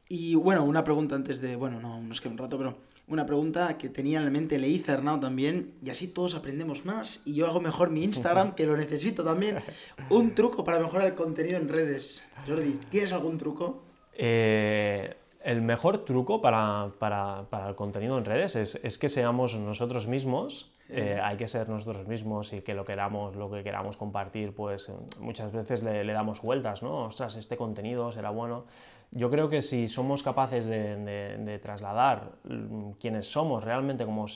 Y 0.08 0.34
bueno, 0.36 0.64
una 0.64 0.84
pregunta 0.84 1.14
antes 1.14 1.40
de, 1.40 1.56
bueno, 1.56 1.80
no 1.80 2.00
nos 2.00 2.20
queda 2.20 2.32
un 2.32 2.38
rato, 2.38 2.58
pero 2.58 2.76
una 3.08 3.24
pregunta 3.24 3.78
que 3.78 3.88
tenía 3.88 4.18
en 4.18 4.24
la 4.24 4.30
mente 4.30 4.58
Leí 4.58 4.78
Cernao 4.78 5.20
también, 5.20 5.74
y 5.84 5.90
así 5.90 6.08
todos 6.08 6.34
aprendemos 6.34 6.84
más, 6.84 7.22
y 7.24 7.34
yo 7.34 7.46
hago 7.46 7.60
mejor 7.60 7.90
mi 7.90 8.02
Instagram, 8.02 8.54
que 8.54 8.66
lo 8.66 8.76
necesito 8.76 9.22
también. 9.24 9.58
Un 10.10 10.34
truco 10.34 10.64
para 10.64 10.80
mejorar 10.80 11.06
el 11.06 11.14
contenido 11.14 11.56
en 11.56 11.68
redes. 11.68 12.24
Jordi, 12.46 12.78
¿tienes 12.88 13.12
algún 13.12 13.38
truco? 13.38 13.84
Eh, 14.16 15.14
el 15.42 15.62
mejor 15.62 16.04
truco 16.04 16.40
para, 16.40 16.90
para, 16.98 17.44
para, 17.50 17.68
el 17.68 17.76
contenido 17.76 18.18
en 18.18 18.24
redes 18.24 18.56
es, 18.56 18.80
es 18.82 18.98
que 18.98 19.08
seamos 19.08 19.56
nosotros 19.56 20.06
mismos. 20.06 20.72
Eh, 20.88 21.18
hay 21.20 21.36
que 21.36 21.48
ser 21.48 21.68
nosotros 21.68 22.06
mismos 22.06 22.52
y 22.52 22.60
que 22.60 22.72
lo 22.72 22.84
queramos, 22.84 23.34
lo 23.34 23.50
que 23.50 23.64
queramos 23.64 23.96
compartir, 23.96 24.54
pues 24.54 24.92
muchas 25.20 25.52
veces 25.52 25.82
le, 25.82 26.04
le 26.04 26.12
damos 26.12 26.40
vueltas, 26.42 26.80
¿no? 26.80 27.06
Ostras, 27.06 27.34
este 27.34 27.56
contenido 27.56 28.12
será 28.12 28.30
bueno 28.30 28.66
yo 29.12 29.30
creo 29.30 29.48
que 29.48 29.62
si 29.62 29.88
somos 29.88 30.22
capaces 30.22 30.66
de, 30.66 31.60
trasladar 31.62 32.32
mm, 32.44 32.92
quiénes 33.00 33.26
somos 33.26 33.64
realmente, 33.64 34.04
como 34.04 34.26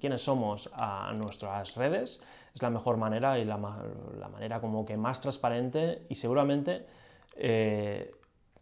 quiénes 0.00 0.22
somos 0.22 0.70
a 0.74 1.12
nuestras 1.16 1.74
redes, 1.74 2.22
es 2.54 2.62
la 2.62 2.70
mejor 2.70 2.96
manera 2.96 3.38
y 3.38 3.44
la, 3.44 3.56
manera 3.56 4.60
como 4.60 4.84
que 4.84 4.96
más 4.96 5.20
transparente 5.20 6.02
y 6.08 6.14
seguramente 6.14 6.86
eh, 7.36 8.12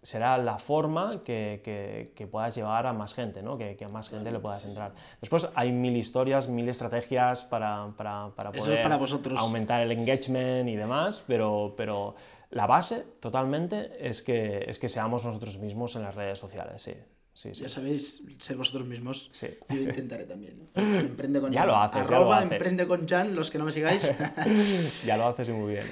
será 0.07 0.39
la 0.39 0.59
forma 0.59 1.25
que, 1.25 2.29
puedas 2.31 2.55
llevar 2.55 2.87
a 2.87 2.93
más 2.93 3.13
gente, 3.13 3.43
¿no? 3.43 3.59
que, 3.59 3.77
a 3.85 3.93
más 3.93 4.09
gente 4.09 4.31
le 4.31 4.39
puedas 4.39 4.65
entrar. 4.65 4.93
Después 5.21 5.49
hay 5.57 5.73
mil 5.73 5.97
historias, 5.97 6.49
mil 6.49 6.69
estrategias 6.69 7.43
para, 7.43 7.89
para, 7.97 8.31
poder 8.53 8.83
para 8.83 8.99
vosotros. 8.99 9.37
aumentar 9.37 9.81
el 9.83 9.91
engagement 9.91 10.69
y 10.69 10.77
demás, 10.77 11.25
pero, 11.27 11.75
pero 11.77 12.15
la 12.51 12.69
base 12.69 13.05
totalmente 13.19 14.09
es 14.09 14.23
que, 14.23 14.65
es 14.69 14.79
que 14.79 14.89
seamos 14.89 15.25
nosotros 15.25 15.59
mismos 15.59 15.97
en 15.97 16.03
las 16.03 16.15
redes 16.15 16.39
sociales, 16.39 16.83
sí. 16.83 16.95
Sí, 17.37 17.53
Ya 17.53 17.69
sabéis, 17.69 18.23
ser 18.39 18.57
vosotros 18.57 18.89
mismos. 18.89 19.31
Sí. 19.35 19.49
Yo 19.69 19.77
intentaré 19.77 20.25
también. 20.25 20.71
Emprende 20.75 21.39
con 21.39 21.53
ya 21.53 21.61
Jan. 21.61 21.69
lo 21.69 21.77
haces, 21.77 22.01
Arroba 22.01 22.19
ya 22.19 22.25
lo 22.25 22.33
haces. 22.33 22.53
emprende 22.53 22.87
con 22.87 23.07
Jan, 23.07 23.37
los 23.37 23.51
que 23.51 23.59
no 23.59 23.67
me 23.67 23.73
sigáis. 23.73 24.11
ya 25.07 25.19
lo 25.19 25.27
haces 25.27 25.51
muy 25.51 25.75
bien. 25.75 25.85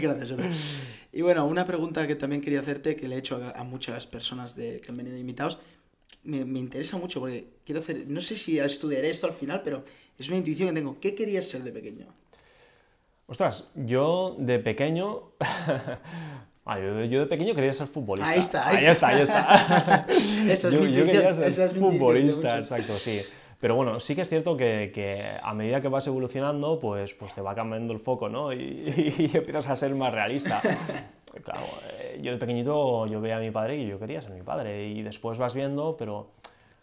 Gracias. 0.00 0.86
Y 1.12 1.22
bueno, 1.22 1.44
una 1.44 1.64
pregunta 1.64 2.06
que 2.06 2.14
también 2.14 2.40
quería 2.40 2.60
hacerte, 2.60 2.94
que 2.94 3.08
le 3.08 3.16
he 3.16 3.18
hecho 3.18 3.42
a, 3.52 3.64
muchas 3.64 4.06
personas 4.06 4.54
de, 4.54 4.80
que 4.80 4.92
han 4.92 4.96
venido 4.96 5.16
invitados, 5.16 5.58
me, 6.22 6.44
me, 6.44 6.60
interesa 6.60 6.96
mucho 6.98 7.18
porque 7.18 7.48
quiero 7.66 7.80
hacer, 7.80 8.06
no 8.06 8.20
sé 8.20 8.36
si 8.36 8.60
estudiaré 8.60 9.10
esto 9.10 9.26
al 9.26 9.32
final, 9.32 9.62
pero 9.64 9.82
es 10.16 10.28
una 10.28 10.36
intuición 10.36 10.68
que 10.68 10.74
tengo. 10.76 11.00
¿Qué 11.00 11.16
querías 11.16 11.46
ser 11.46 11.64
de 11.64 11.72
pequeño? 11.72 12.06
Ostras, 13.26 13.72
yo 13.74 14.36
de 14.38 14.60
pequeño. 14.60 15.32
Ah, 16.64 16.78
yo, 16.78 17.20
de 17.20 17.26
pequeño 17.26 17.54
quería 17.54 17.72
ser 17.72 17.88
futbolista. 17.88 18.30
Ahí 18.30 18.38
está, 18.38 18.68
ahí, 18.68 18.86
está. 18.86 19.08
ahí 19.08 19.22
está. 19.22 20.06
Esa 20.08 20.68
es 20.68 20.74
yo, 20.74 20.86
yo 20.86 21.04
quería 21.04 21.34
ser 21.34 21.48
Esa 21.48 21.64
es 21.64 21.72
futbolista, 21.72 22.58
exacto, 22.58 22.92
sí. 22.92 23.20
Pero 23.58 23.74
bueno, 23.76 23.98
sí 24.00 24.14
que 24.14 24.22
es 24.22 24.28
cierto 24.28 24.56
que, 24.56 24.90
que, 24.94 25.22
a 25.42 25.54
medida 25.54 25.80
que 25.80 25.88
vas 25.88 26.06
evolucionando, 26.06 26.78
pues, 26.80 27.14
pues 27.14 27.34
te 27.34 27.40
va 27.40 27.54
cambiando 27.54 27.92
el 27.92 28.00
foco, 28.00 28.28
¿no? 28.28 28.52
Y, 28.52 28.58
y, 28.62 29.30
empiezas 29.34 29.68
a 29.70 29.76
ser 29.76 29.94
más 29.94 30.12
realista. 30.12 30.60
Claro, 31.44 31.62
eh, 31.98 32.20
yo 32.22 32.30
de 32.30 32.36
pequeñito 32.36 33.06
yo 33.06 33.18
veía 33.22 33.38
a 33.38 33.40
mi 33.40 33.50
padre 33.50 33.78
y 33.78 33.86
yo 33.86 33.98
quería 33.98 34.20
ser 34.20 34.32
mi 34.32 34.42
padre. 34.42 34.88
Y 34.88 35.00
después 35.00 35.38
vas 35.38 35.54
viendo, 35.54 35.96
pero 35.96 36.28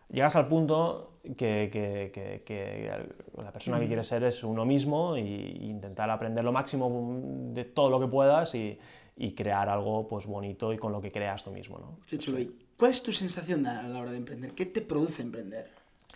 llegas 0.10 0.36
al 0.36 0.48
punto 0.48 1.12
que, 1.38 1.70
que- 1.72 2.42
que- 2.44 2.92
la 3.38 3.52
persona 3.52 3.80
que 3.80 3.86
quieres 3.86 4.08
ser 4.08 4.24
es 4.24 4.44
uno 4.44 4.66
mismo 4.66 5.16
y, 5.18 5.22
y 5.22 5.70
intentar 5.70 6.10
aprender 6.10 6.44
lo 6.44 6.52
máximo 6.52 7.20
de 7.54 7.64
todo 7.64 7.92
lo 7.92 8.00
que 8.00 8.08
puedas 8.08 8.56
y, 8.56 8.80
y 9.20 9.34
crear 9.36 9.68
algo 9.68 10.08
pues 10.08 10.26
bonito 10.26 10.72
y 10.74 10.78
con 10.78 10.94
lo 10.94 11.02
que 11.02 11.12
creas 11.12 11.44
tú 11.44 11.52
mismo, 11.52 11.78
¿no? 11.78 11.98
Qué 12.08 12.18
chulo. 12.18 12.40
¿Y 12.40 12.50
¿Cuál 12.78 12.92
es 12.92 13.04
tu 13.04 13.12
sensación 13.12 13.68
a 13.68 13.84
la 13.88 14.00
hora 14.00 14.12
de 14.12 14.18
emprender? 14.18 14.52
¿Qué 14.52 14.66
te 14.66 14.82
produce 14.82 15.22
emprender? 15.22 15.70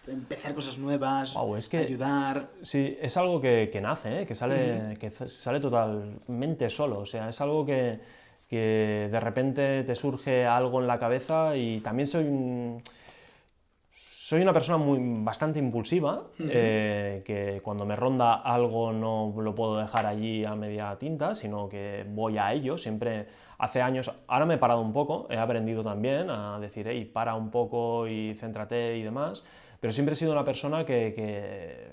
Empezar 0.08 0.54
cosas 0.56 0.78
nuevas, 0.80 1.34
Guau, 1.34 1.58
es 1.58 1.68
que- 1.68 1.80
ayudar. 1.80 2.50
Sí, 2.62 2.98
es 3.02 3.16
algo 3.18 3.39
que, 3.42 3.70
que 3.72 3.82
nace, 3.82 4.22
¿eh? 4.22 4.26
que, 4.26 4.34
sale, 4.36 4.98
que 5.00 5.12
sale 5.12 5.60
totalmente 5.60 6.70
solo. 6.70 7.00
O 7.00 7.06
sea, 7.06 7.28
es 7.28 7.39
algo 7.42 7.66
que, 7.66 8.00
que 8.50 9.10
de 9.12 9.20
repente 9.20 9.84
te 9.84 9.96
surge 9.96 10.46
algo 10.46 10.80
en 10.82 10.88
la 10.88 10.98
cabeza 10.98 11.56
y 11.58 11.82
también 11.82 12.08
soy 12.08 12.24
un- 12.26 12.82
soy 14.34 14.41
una 14.41 14.52
persona 14.52 14.80
muy, 14.80 15.00
bastante 15.24 15.60
impulsiva, 15.60 16.24
eh, 16.39 17.22
que 17.24 17.62
cuando 17.62 17.86
me 17.86 17.96
ronda 17.96 18.34
algo 18.34 18.91
no 18.91 19.32
lo 19.38 19.54
puedo 19.54 19.78
dejar 19.78 20.08
allí 20.08 20.43
a 20.43 20.56
media 20.56 20.96
tinta, 20.98 21.36
sino 21.36 21.69
que 21.69 22.04
voy 22.10 22.39
a 22.39 22.52
ello. 22.52 22.80
Siempre 22.80 23.28
hace 23.60 23.84
años, 23.84 24.12
ahora 24.26 24.48
me 24.48 24.56
he 24.56 24.58
parado 24.58 24.82
un 24.82 24.91
poco, 24.91 25.28
he 25.30 25.38
aprendido 25.38 25.84
también 25.84 26.32
a 26.32 26.58
decir, 26.60 26.88
hey, 26.88 27.06
para 27.06 27.36
un 27.36 27.52
poco 27.52 28.08
y 28.08 28.34
céntrate 28.34 28.98
y 28.98 29.04
demás, 29.04 29.43
pero 29.80 29.93
siempre 29.93 30.13
he 30.13 30.15
sido 30.15 30.32
una 30.32 30.43
persona 30.43 30.84
que, 30.84 31.91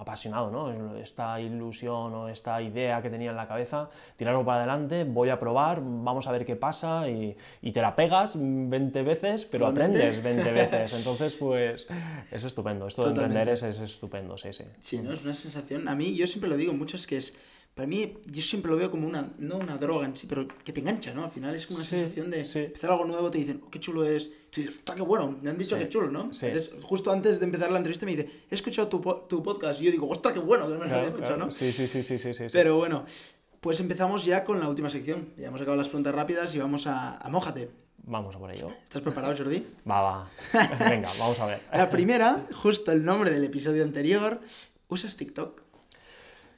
apasionado, 0.00 0.50
¿no? 0.50 0.96
Esta 0.96 1.40
ilusión 1.40 2.14
o 2.14 2.28
esta 2.28 2.60
idea 2.62 3.02
que 3.02 3.10
tenía 3.10 3.30
en 3.30 3.36
la 3.36 3.48
cabeza, 3.48 3.90
tirarlo 4.16 4.44
para 4.44 4.58
adelante, 4.58 5.04
voy 5.04 5.28
a 5.30 5.38
probar, 5.38 5.80
vamos 5.82 6.26
a 6.26 6.32
ver 6.32 6.44
qué 6.46 6.56
pasa 6.56 7.08
y, 7.08 7.36
y 7.62 7.72
te 7.72 7.80
la 7.82 7.94
pegas 7.96 8.32
20 8.36 9.02
veces, 9.02 9.44
pero 9.44 9.66
Totalmente. 9.68 9.98
aprendes 9.98 10.22
20 10.22 10.52
veces. 10.52 10.98
Entonces, 10.98 11.34
pues 11.34 11.86
es 12.30 12.44
estupendo. 12.44 12.86
Esto 12.86 13.02
de 13.02 13.08
Totalmente. 13.10 13.40
emprender 13.40 13.54
es, 13.54 13.76
es 13.76 13.90
estupendo, 13.90 14.38
sí, 14.38 14.52
sí. 14.52 14.64
Sí, 14.78 14.98
¿no? 15.02 15.12
Es 15.12 15.24
una 15.24 15.34
sensación. 15.34 15.88
A 15.88 15.94
mí, 15.94 16.14
yo 16.14 16.26
siempre 16.26 16.48
lo 16.48 16.56
digo 16.56 16.72
mucho, 16.72 16.96
es 16.96 17.06
que 17.06 17.16
es. 17.16 17.34
Para 17.74 17.86
mí, 17.86 18.14
yo 18.26 18.42
siempre 18.42 18.70
lo 18.72 18.76
veo 18.76 18.90
como 18.90 19.06
una. 19.06 19.30
No 19.38 19.56
una 19.56 19.76
droga 19.76 20.04
en 20.06 20.16
sí, 20.16 20.26
pero 20.28 20.48
que 20.48 20.72
te 20.72 20.80
engancha, 20.80 21.14
¿no? 21.14 21.24
Al 21.24 21.30
final 21.30 21.54
es 21.54 21.66
como 21.66 21.76
una 21.78 21.86
Sí, 21.86 21.96
sensación 21.98 22.30
de 22.30 22.44
sí. 22.44 22.58
empezar 22.60 22.90
algo 22.90 23.04
nuevo, 23.04 23.30
te 23.30 23.38
dicen, 23.38 23.62
oh, 23.64 23.70
qué 23.70 23.78
chulo 23.78 24.04
es. 24.04 24.32
Tú 24.50 24.60
dices, 24.62 24.80
qué 24.84 25.02
bueno, 25.02 25.36
me 25.42 25.50
han 25.50 25.58
dicho 25.58 25.76
Sí, 25.76 25.82
qué 25.82 25.88
chulo, 25.88 26.10
¿no? 26.10 26.32
sí. 26.32 26.46
Entonces, 26.46 26.72
justo 26.82 27.10
antes 27.12 27.38
de 27.38 27.44
empezar 27.44 27.70
la 27.70 27.78
entrevista 27.78 28.06
me 28.06 28.16
dice, 28.16 28.28
he 28.50 28.54
escuchado 28.54 28.88
tu, 28.88 29.00
tu 29.28 29.42
podcast. 29.42 29.80
Y 29.80 29.84
yo 29.84 29.90
digo, 29.90 30.08
ostras, 30.08 30.32
qué 30.34 30.40
bueno 30.40 30.66
que 30.66 30.72
me 30.74 30.78
lo 30.80 30.84
he 30.84 30.88
Claro, 30.88 31.06
escuchado, 31.08 31.34
claro. 31.36 31.46
¿no? 31.50 31.52
Sí, 31.56 31.70
sí, 31.72 31.86
sí, 31.86 32.02
sí, 32.02 32.18
sí, 32.18 32.32
sí, 32.32 32.34
sí. 32.34 32.44
Pero 32.52 32.76
bueno, 32.76 33.04
pues 33.60 33.78
empezamos 33.80 34.24
ya 34.24 34.44
con 34.44 34.58
la 34.60 34.68
última 34.68 34.88
sección. 34.88 35.28
Ya 35.36 35.48
hemos 35.48 35.60
acabado 35.60 35.78
las 35.78 35.88
preguntas 35.88 36.14
rápidas 36.14 36.54
y 36.54 36.58
vamos 36.58 36.86
a, 36.86 37.18
a 37.18 37.28
Mójate. 37.28 37.70
Vamos 38.04 38.34
a 38.34 38.38
por 38.38 38.50
ello. 38.50 38.70
¿Estás 38.84 39.02
preparado, 39.02 39.36
Jordi? 39.36 39.66
Va, 39.88 40.00
va. 40.00 40.30
Venga, 40.88 41.10
vamos 41.18 41.38
a 41.40 41.46
ver. 41.46 41.60
La 41.72 41.90
primera, 41.90 42.46
justo 42.54 42.90
el 42.92 43.04
nombre 43.04 43.30
del 43.30 43.44
episodio 43.44 43.82
anterior, 43.84 44.40
¿usas 44.88 45.14
TikTok? 45.16 45.60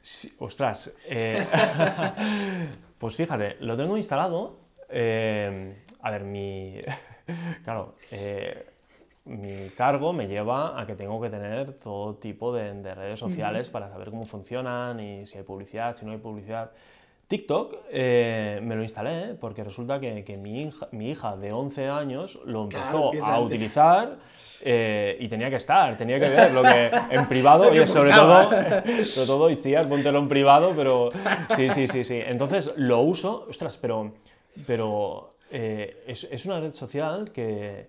Sí, 0.03 0.33
ostras. 0.39 0.95
eh, 1.09 1.45
pues 2.99 3.17
fíjate, 3.17 3.57
lo 3.61 3.77
tengo 3.77 3.97
instalado. 3.97 4.61
eh, 4.89 5.75
a 6.03 6.11
ver, 6.11 6.25
mi. 6.25 6.81
Claro, 7.63 7.95
eh, 8.11 8.67
mi 9.27 9.69
cargo 9.77 10.13
me 10.13 10.27
lleva 10.27 10.81
a 10.81 10.85
que 10.85 10.97
tengo 10.97 11.21
que 11.21 11.31
tener 11.31 11.75
todo 11.75 12.17
tipo 12.17 12.53
de, 12.53 12.73
de 12.75 12.93
redes 12.93 13.21
sociales 13.21 13.71
para 13.71 13.89
saber 13.89 14.11
cómo 14.11 14.25
funcionan 14.25 14.99
y 14.99 15.27
si 15.27 15.39
hay 15.39 15.45
publicidad, 15.45 15.95
si 15.95 16.05
no 16.05 16.11
hay 16.11 16.19
publicidad. 16.19 16.73
TikTok 17.29 17.77
eh, 17.93 18.59
me 18.61 18.75
lo 18.75 18.83
instalé 18.83 19.37
porque 19.41 19.63
resulta 19.63 20.01
que, 20.01 20.25
que 20.25 20.37
mi, 20.37 20.63
hija, 20.63 20.89
mi 20.91 21.11
hija 21.13 21.37
de 21.37 21.53
11 21.53 21.87
años 21.87 22.41
lo 22.45 22.65
empezó 22.65 23.13
Claro, 23.13 23.25
a 23.25 23.39
utilizar 23.39 24.17
eh, 24.63 25.17
y 25.21 25.29
tenía 25.29 25.49
que 25.49 25.55
estar, 25.55 25.97
tenía 25.97 26.19
que 26.19 26.29
ver 26.29 26.51
lo 26.51 26.65
que 26.65 26.91
en 27.11 27.29
privado, 27.29 27.71
oye, 27.71 27.87
sobre 27.87 28.11
todo, 28.11 28.51
sobre 29.05 29.27
todo, 29.29 29.49
Itziar, 29.49 29.89
póntelo 29.89 30.19
en 30.19 30.29
privado, 30.29 30.73
pero 30.75 31.11
sí, 31.55 31.71
sí, 31.71 31.87
sí, 31.87 32.03
sí. 32.03 32.19
Entonces 32.21 32.73
lo 32.77 32.99
uso, 33.03 33.47
ostras, 33.49 33.77
pero, 33.77 34.13
pero 34.67 35.30
eh, 35.51 36.05
es, 36.07 36.25
es 36.25 36.45
una 36.47 36.61
red 36.61 36.73
social 36.73 37.33
que, 37.33 37.89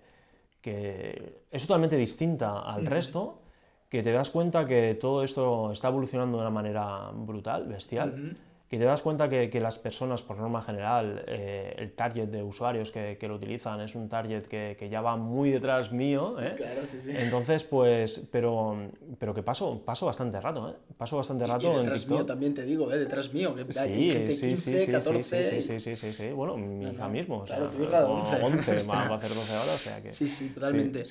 que 0.60 1.42
es 1.50 1.62
totalmente 1.62 1.96
distinta 1.96 2.60
al 2.60 2.86
resto, 2.86 3.40
que 3.88 4.02
te 4.02 4.12
das 4.12 4.30
cuenta 4.30 4.66
que 4.66 4.94
todo 4.94 5.22
esto 5.22 5.72
está 5.72 5.88
evolucionando 5.88 6.38
de 6.38 6.42
una 6.42 6.50
manera 6.50 7.10
brutal, 7.12 7.66
bestial. 7.66 8.36
Que 8.72 8.78
te 8.78 8.84
das 8.86 9.02
cuenta 9.02 9.28
que, 9.28 9.50
que 9.50 9.60
las 9.60 9.76
personas, 9.76 10.22
por 10.22 10.38
norma 10.38 10.62
general, 10.62 11.22
eh, 11.28 11.74
el 11.76 11.92
target 11.92 12.28
de 12.28 12.42
usuarios 12.42 12.90
que, 12.90 13.18
que 13.20 13.28
lo 13.28 13.34
utilizan 13.34 13.82
es 13.82 13.94
un 13.94 14.08
target 14.08 14.44
que, 14.44 14.76
que 14.78 14.88
ya 14.88 15.02
va 15.02 15.14
muy 15.18 15.50
detrás 15.50 15.92
mío. 15.92 16.40
¿eh? 16.40 16.54
Claro, 16.56 16.86
sí, 16.86 16.98
sí. 16.98 17.10
Entonces, 17.14 17.64
pues, 17.64 18.26
pero, 18.32 18.74
pero 19.18 19.34
que 19.34 19.42
paso, 19.42 19.82
paso 19.84 20.06
bastante 20.06 20.40
rato, 20.40 20.70
¿eh? 20.70 20.74
Paso 20.96 21.18
bastante 21.18 21.44
rato 21.44 21.66
y 21.66 21.70
en 21.74 21.82
detrás 21.82 22.00
TikTok. 22.00 22.16
mío 22.16 22.24
también 22.24 22.54
te 22.54 22.62
digo, 22.62 22.90
¿eh? 22.90 22.98
Detrás 22.98 23.30
mío, 23.34 23.54
que 23.54 23.78
hay 23.78 23.90
Sí, 23.90 24.10
gente 24.10 24.36
sí, 24.36 24.46
15, 24.46 24.56
sí, 24.78 24.86
sí, 24.86 24.90
14... 24.90 25.50
sí, 25.52 25.62
sí, 25.62 25.80
sí, 25.80 25.94
sí, 25.96 26.12
sí, 26.14 26.28
Bueno, 26.30 26.56
mi 26.56 26.90
hija 26.92 27.08
mismo. 27.08 27.40
o 27.40 27.44
Claro, 27.44 27.70
sea, 27.70 27.78
tu 27.78 27.84
hija 27.84 27.98
de 28.00 28.06
o 28.06 28.12
11. 28.14 28.36
11, 28.42 28.88
va, 28.88 28.94
va 28.94 29.02
a 29.02 29.18
hacer 29.18 29.28
12 29.34 29.52
horas, 29.52 29.74
o 29.74 29.76
sea 29.90 30.02
que... 30.02 30.12
Sí, 30.12 30.26
sí, 30.26 30.48
totalmente. 30.48 31.04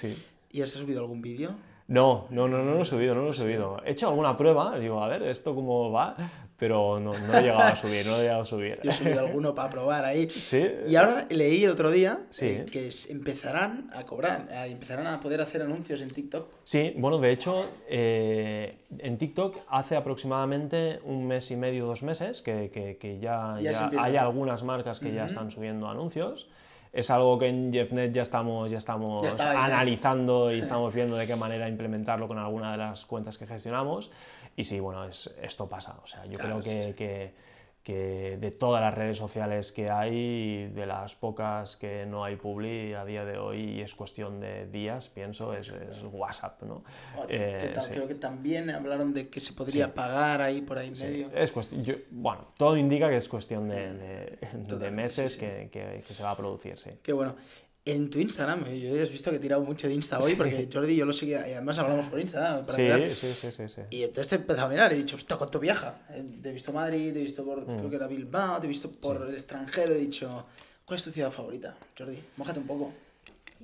¿Y 0.52 0.64
has 0.64 0.70
subido 0.72 1.02
algún 1.02 1.22
vídeo? 1.22 1.52
No, 1.88 2.26
no, 2.30 2.48
no, 2.48 2.64
no 2.64 2.76
lo 2.76 2.84
he 2.84 2.86
subido, 2.86 3.14
no 3.14 3.24
lo 3.24 3.32
he 3.32 3.34
subido. 3.34 3.82
He 3.86 3.92
hecho 3.92 4.08
alguna 4.08 4.38
prueba, 4.38 4.80
digo, 4.80 5.04
a 5.04 5.10
ver, 5.10 5.24
esto 5.24 5.54
cómo 5.54 5.92
va, 5.92 6.16
pero 6.62 7.00
no, 7.00 7.12
no 7.18 7.38
he 7.40 7.42
llegado 7.42 7.60
a 7.62 7.76
subir, 7.76 8.06
no 8.06 8.18
he 8.18 8.22
llegado 8.22 8.42
a 8.44 8.46
subir. 8.46 8.80
Yo 8.84 8.92
he 8.92 8.94
subido 8.94 9.22
alguno 9.22 9.56
para 9.56 9.68
probar 9.72 10.06
ahí. 10.06 10.30
Sí. 10.30 10.64
Y 10.88 10.96
ahora 10.96 11.26
leí 11.32 11.64
el 11.64 11.72
otro 11.72 11.90
día 11.90 12.20
Sí. 12.30 12.46
eh, 12.50 12.66
que 12.72 12.88
empezarán 13.10 13.90
a 13.96 14.04
cobrar, 14.06 14.48
a- 14.54 14.68
empezarán 14.68 15.08
a 15.08 15.20
poder 15.20 15.42
hacer 15.42 15.64
anuncios 15.64 16.02
en 16.02 16.12
TikTok. 16.12 16.48
Sí, 16.64 16.94
bueno, 16.98 17.18
de 17.18 17.32
hecho, 17.34 17.66
eh, 17.90 18.76
en 19.00 19.18
TikTok 19.18 19.58
hace 19.70 19.96
aproximadamente 19.96 21.00
un 21.04 21.26
mes 21.26 21.50
y 21.50 21.56
medio, 21.56 21.88
dos 21.88 22.04
meses, 22.04 22.44
que, 22.44 22.70
que- 22.72 22.98
que 22.98 23.18
ya, 23.20 23.56
Ya 23.60 23.72
ya 23.72 23.92
hay 24.00 24.18
algunas 24.18 24.62
marcas 24.64 25.00
que 25.00 25.12
ya 25.12 25.26
están 25.26 25.50
subiendo 25.50 25.90
anuncios. 25.90 26.48
Es 26.94 27.10
algo 27.10 27.40
que 27.40 27.48
en 27.48 27.72
JeffNet 27.72 28.12
ya 28.12 28.22
estamos, 28.22 28.70
ya 28.70 28.78
estamos 28.78 29.26
Ya 29.36 29.64
analizando 29.64 30.54
y 30.54 30.60
estamos 30.78 30.94
viendo 30.94 31.16
de 31.16 31.26
qué 31.26 31.38
manera 31.38 31.70
implementarlo 31.70 32.28
con 32.28 32.38
alguna 32.38 32.74
de 32.74 32.78
las 32.78 33.06
cuentas 33.06 33.38
que 33.38 33.48
gestionamos. 33.48 34.12
Y 34.56 34.64
sí, 34.64 34.80
bueno, 34.80 35.06
es, 35.06 35.36
esto 35.42 35.68
pasa. 35.70 35.98
O 36.04 36.08
sea, 36.08 36.26
yo 36.26 36.38
Claro, 36.38 36.60
creo 36.60 36.64
que, 36.64 36.84
sí. 36.84 36.94
que- 36.94 37.52
que 37.82 38.38
de 38.40 38.52
todas 38.52 38.80
las 38.80 38.94
redes 38.94 39.18
sociales 39.18 39.72
que 39.72 39.90
hay, 39.90 40.68
de 40.68 40.86
las 40.86 41.16
pocas 41.16 41.78
que 41.78 42.06
no 42.06 42.24
hay 42.24 42.36
publi 42.36 42.94
a 42.94 43.04
día 43.06 43.26
de 43.26 43.40
hoy, 43.40 43.60
y 43.78 43.82
es 43.82 43.96
cuestión 43.96 44.40
de 44.40 44.68
días, 44.68 45.10
pienso, 45.10 45.56
es, 45.56 45.72
es 45.72 46.04
WhatsApp, 46.12 46.62
¿no? 46.62 46.84
Eh, 47.28 47.58
¿qué 47.60 47.68
tal? 47.70 47.84
sí. 47.86 47.92
Creo 47.94 48.08
que 48.08 48.14
también 48.14 48.70
hablaron 48.70 49.16
de 49.16 49.30
que 49.30 49.40
se 49.42 49.54
podría 49.54 49.96
pagar 49.96 50.42
ahí 50.44 50.62
por 50.62 50.78
ahí 50.78 50.90
en 50.90 50.94
medio. 51.00 51.32
es 51.34 51.52
cuestión, 51.52 51.84
yo- 51.84 51.96
bueno, 52.12 52.50
todo 52.56 52.78
indica 52.78 53.10
que 53.10 53.18
es 53.18 53.28
cuestión 53.28 53.68
de, 53.68 53.94
de- 53.94 54.38
de 54.38 54.38
Totalmente, 54.64 54.92
meses 55.02 55.36
que- 55.38 55.70
que 55.72 56.02
se 56.02 56.22
va 56.22 56.32
a 56.32 56.38
producir, 56.38 56.78
sí. 56.78 56.92
Qué 57.02 57.14
bueno. 57.14 57.36
En 57.84 58.12
tu 58.12 58.20
Instagram, 58.20 58.64
eh, 58.68 58.80
yo 58.80 58.96
ya 58.96 59.02
has 59.02 59.10
visto 59.10 59.32
que 59.32 59.38
he 59.38 59.40
tirado 59.40 59.64
mucho 59.64 59.88
de 59.88 59.96
Insta 59.96 60.20
hoy, 60.20 60.36
porque 60.36 60.70
Jordi 60.72 60.96
yo 60.96 61.06
lo 61.06 61.14
que 61.14 61.26
y 61.26 61.34
además 61.34 61.80
hablamos 61.80 62.06
por 62.06 62.20
Insta 62.20 62.64
para 62.64 63.08
Sí, 63.08 63.16
sí, 63.16 63.34
sí, 63.34 63.52
sí, 63.52 63.64
sí. 63.70 63.82
Y 63.90 64.04
entonces 64.04 64.28
te 64.30 64.36
he 64.36 64.38
empezado 64.38 64.68
a 64.68 64.70
mirar 64.70 64.92
y 64.92 64.96
he 64.96 64.98
dicho, 65.00 65.16
hostia, 65.16 65.36
¿cuánto 65.38 65.60
viaja? 65.60 66.00
Eh, 66.12 66.24
Te 66.44 66.50
he 66.50 66.54
visto 66.54 66.72
Madrid, 66.72 67.12
te 67.12 67.20
he 67.20 67.24
visto 67.24 67.44
por, 67.44 67.62
Mm. 67.62 67.78
creo 67.80 67.90
que 67.90 67.96
era 67.96 68.06
Bilbao, 68.08 68.60
te 68.60 68.68
he 68.68 68.70
visto 68.70 68.92
por 68.92 69.28
el 69.28 69.34
extranjero, 69.34 69.94
he 69.94 69.98
dicho, 69.98 70.46
¿cuál 70.86 70.98
es 70.98 71.04
tu 71.06 71.10
ciudad 71.12 71.32
favorita, 71.32 71.76
Jordi? 71.98 72.24
Mójate 72.38 72.60
un 72.60 72.68
poco. 72.68 72.94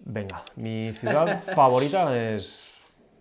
Venga, 0.04 0.44
mi 0.56 0.92
ciudad 0.94 1.40
favorita 1.56 2.18
es 2.18 2.72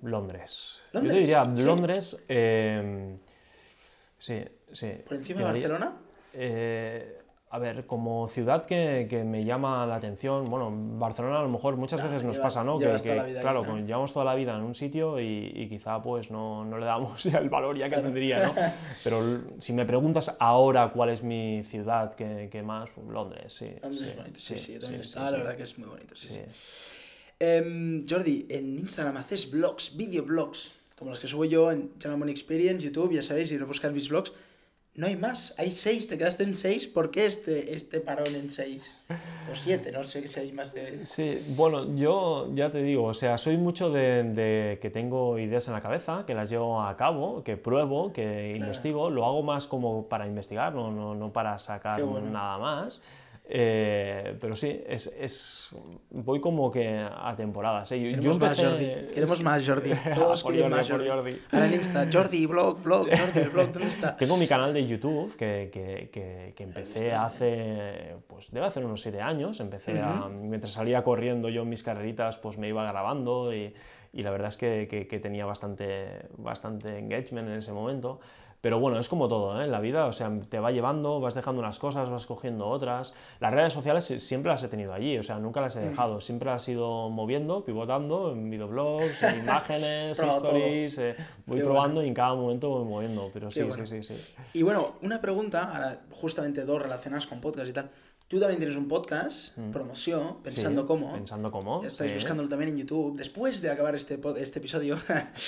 Londres. 0.03 0.81
Yo 0.95 1.01
¿Londres? 1.01 1.13
te 1.13 1.19
diría 1.21 1.45
¿Sí? 1.45 1.63
Londres. 1.63 2.17
eh, 2.29 3.17
sí, 4.19 4.43
sí. 4.73 4.93
¿Por 5.07 5.17
encima 5.19 5.41
de 5.41 5.45
Barcelona? 5.45 5.97
Eh, 6.33 7.19
a 7.49 7.59
ver, 7.61 7.87
como 7.87 8.27
ciudad 8.27 8.67
que, 8.67 9.07
que 9.09 9.23
me 9.23 9.43
llama 9.45 9.87
la 9.87 9.97
atención, 9.97 10.45
bueno, 10.51 10.71
Barcelona 10.99 11.39
a 11.39 11.43
lo 11.43 11.49
mejor 11.49 11.77
muchas 11.77 12.01
Claro, 12.01 12.11
veces 12.13 12.27
nos 12.27 12.37
llevas- 12.37 12.55
pasa, 12.55 12.65
¿no? 12.65 12.79
Que, 12.79 12.89
aquí, 12.91 13.09
claro, 13.41 13.63
¿no? 13.63 13.67
con- 13.69 13.87
llevamos 13.87 14.13
toda 14.13 14.25
la 14.25 14.35
vida 14.35 14.57
en 14.57 14.63
un 14.63 14.75
sitio 14.75 15.21
y, 15.21 15.53
y 15.55 15.69
quizá 15.69 16.03
pues 16.03 16.31
no, 16.31 16.65
no 16.65 16.77
le 16.77 16.87
damos 16.87 17.25
el 17.27 17.49
valor 17.49 17.79
ya 17.79 17.89
que 17.89 17.97
tendría, 17.99 18.47
¿no? 18.47 18.55
Pero 19.05 19.43
si 19.61 19.73
me 19.73 19.87
preguntas 19.87 20.37
ahora 20.41 20.91
cuál 20.93 21.11
es 21.11 21.23
mi 21.23 21.63
ciudad 21.63 22.13
que, 22.15 22.49
que 22.51 22.63
más, 22.63 22.91
pues, 22.91 23.07
Londres, 23.07 23.53
sí. 23.53 23.71
Londres 23.83 24.01
sí, 24.03 24.09
es 24.11 24.17
bonito, 24.17 24.41
sí, 24.41 24.59
sí, 24.59 24.73
sí, 24.75 24.81
también 24.81 25.01
está, 25.01 25.31
la 25.31 25.39
verdad 25.39 25.57
que 25.57 25.63
es 25.63 25.79
muy 25.79 25.89
bonito, 25.89 26.17
sí. 26.17 26.41
Em, 27.39 28.07
Jordi, 28.09 28.47
en 28.49 28.79
Instagram 28.79 29.19
haces 29.19 29.51
vlogs, 29.51 29.97
videoblogs, 29.97 30.75
como 30.99 31.11
los 31.11 31.21
que 31.21 31.27
subo 31.27 31.45
yo 31.45 31.71
en 31.71 31.97
Channel 31.99 32.19
Money 32.19 32.33
Experience, 32.33 32.85
YouTube, 32.85 33.13
ya 33.13 33.23
sabéis, 33.23 33.49
si 33.51 33.57
no 33.57 33.67
buscar 33.67 33.93
mis 33.93 34.09
vlogs. 34.09 34.33
No 34.97 35.07
hay 35.07 35.17
más, 35.17 35.55
hay 35.59 35.71
seis, 35.71 36.09
te 36.09 36.17
quedaste 36.17 36.43
en 36.45 36.57
seis, 36.57 36.87
¿por 36.87 37.11
qué 37.11 37.27
este, 37.27 37.75
este 37.75 38.01
parón 38.01 38.35
en 38.35 38.49
seis? 38.49 38.97
O 39.51 39.55
siete, 39.55 39.93
no 39.93 40.05
sé 40.05 40.27
si 40.27 40.41
hay 40.41 40.53
más 40.53 40.73
de... 40.73 41.05
Sí, 41.05 41.37
bueno, 41.51 41.95
yo 41.95 42.51
ya 42.55 42.73
te 42.73 42.83
digo, 42.83 43.05
o 43.05 43.15
sea, 43.15 43.37
soy 43.37 43.59
mucho 43.59 43.91
de, 43.91 44.23
de 44.23 44.79
que 44.81 44.89
tengo 44.89 45.39
ideas 45.39 45.67
en 45.67 45.75
la 45.75 45.83
cabeza, 45.83 46.25
que 46.27 46.33
las 46.33 46.49
llevo 46.49 46.81
a 46.81 46.97
cabo, 46.97 47.45
que 47.45 47.59
pruebo, 47.59 48.11
que 48.15 48.55
investigo, 48.57 49.11
lo 49.11 49.27
hago 49.27 49.43
más 49.43 49.67
como 49.67 50.09
para 50.09 50.27
investigar, 50.27 50.75
no, 50.75 50.91
no, 50.91 51.15
no 51.15 51.31
para 51.31 51.59
sacar 51.59 52.03
bueno. 52.03 52.31
nada 52.31 52.57
más. 52.57 53.03
Eh, 53.49 54.37
pero 54.41 54.57
sí, 54.57 54.83
es, 54.89 55.07
es, 55.19 55.71
voy 56.11 56.41
como 56.41 56.71
que 56.71 56.99
a 56.99 57.33
temporadas. 57.37 57.93
¿eh? 57.93 58.01
Yo, 58.01 58.07
yo 58.09 58.17
Queremos 58.17 58.39
más, 58.41 58.59
empecé- 58.59 58.67
Jordi. 58.97 59.13
Queremos 59.13 59.43
más, 59.43 59.67
Jordi. 59.69 59.91
Todos 60.15 60.43
Por 60.43 60.53
quieren 60.53 60.71
Jordi, 60.73 60.81
más, 60.81 60.91
Jordi. 60.91 61.09
Jordi. 61.09 61.39
Ahora 61.53 61.67
en 61.67 61.75
Insta, 61.75 62.09
Jordi, 62.13 62.47
blog, 62.47 62.83
blog, 62.83 63.07
Jordi, 63.09 63.49
blog, 63.51 63.73
¿dónde 63.73 63.89
está? 63.89 64.17
Tengo 64.17 64.37
mi 64.37 64.49
canal 64.49 64.75
de 64.75 64.85
YouTube 64.87 65.37
que, 65.37 65.71
que, 65.73 66.11
que, 66.13 66.55
que 66.57 66.63
empecé 66.65 67.13
hace, 67.15 68.17
pues 68.27 68.51
debe 68.51 68.67
hacer 68.67 68.85
unos 68.85 69.01
7 69.03 69.21
años. 69.21 69.61
Empecé 69.61 70.01
a, 70.01 70.29
mientras 70.29 70.73
salía 70.73 71.05
corriendo 71.05 71.49
yo 71.49 71.63
en 71.63 71.69
mis 71.69 71.85
carreritas, 71.85 72.39
pues 72.39 72.59
me 72.59 72.69
iba 72.69 72.85
grabando 72.91 73.55
y, 73.55 73.73
y 74.13 74.23
la 74.23 74.31
verdad 74.33 74.49
es 74.49 74.57
que 74.57 75.21
tenía 75.23 75.47
bastante, 75.47 76.27
bastante 76.37 76.99
engagement 76.99 77.49
en 77.49 77.55
ese 77.55 77.73
momento. 77.73 78.19
Pero 78.61 78.81
bueno, 78.81 78.99
es 78.99 79.09
como 79.09 79.29
todo, 79.29 79.61
¿eh? 79.61 79.65
En 79.65 79.71
la 79.71 79.81
vida, 79.81 80.07
o 80.07 80.13
sea, 80.13 80.31
te 80.49 80.59
va 80.59 80.73
llevando, 80.73 81.21
vas 81.21 81.35
dejando 81.35 81.61
unas 81.61 81.79
cosas, 81.79 82.09
vas 82.09 82.27
cogiendo 82.27 82.67
otras. 82.67 83.15
Las 83.39 83.53
redes 83.55 83.73
sociales 83.73 84.05
si- 84.05 84.19
siempre 84.19 84.51
las 84.51 84.63
he 84.63 84.69
tenido 84.69 84.93
allí, 84.93 85.17
o 85.19 85.23
sea, 85.23 85.39
nunca 85.39 85.61
las 85.61 85.77
he 85.77 85.81
dejado. 85.81 86.21
Siempre 86.21 86.51
las 86.51 86.67
he 86.69 86.73
ido 86.73 87.09
moviendo, 87.11 87.65
pivotando 87.65 88.33
en 88.33 88.51
videoblogs, 88.51 89.23
en 89.23 89.39
imágenes, 89.41 90.11
stories. 90.19 90.99
eh, 90.99 91.17
voy 91.47 91.59
Qué 91.59 91.65
probando 91.65 92.03
y 92.03 92.09
en 92.09 92.15
cada 92.15 92.35
momento 92.35 92.71
voy 92.71 92.85
moviendo. 92.85 93.31
Pero 93.33 93.51
sí, 93.51 93.63
bueno. 93.63 93.87
sí, 93.87 94.03
sí, 94.03 94.15
sí. 94.15 94.35
Y 94.55 94.63
bueno, 94.63 94.95
una 95.03 95.21
pregunta, 95.21 95.65
ahora 95.73 96.01
justamente 96.11 96.65
dos 96.65 96.81
relacionadas 96.83 97.27
con 97.27 97.41
podcast 97.41 97.69
y 97.69 97.73
tal. 97.73 97.91
Tú 98.29 98.41
también 98.41 98.59
tienes 98.59 98.77
un 98.77 98.89
podcast, 98.89 99.57
promoción, 99.71 100.43
pensando 100.43 100.83
Mm. 100.83 100.85
Sí, 100.85 100.89
cómo. 100.89 101.13
Pensando 101.13 101.51
cómo. 101.53 101.85
Estáis 101.85 102.11
sí. 102.11 102.17
buscándolo 102.17 102.49
también 102.49 102.71
en 102.71 102.79
YouTube. 102.79 103.17
Después 103.17 103.63
de 103.63 103.71
acabar 103.71 103.95
este, 103.95 104.19
este 104.39 104.59
episodio, 104.59 104.97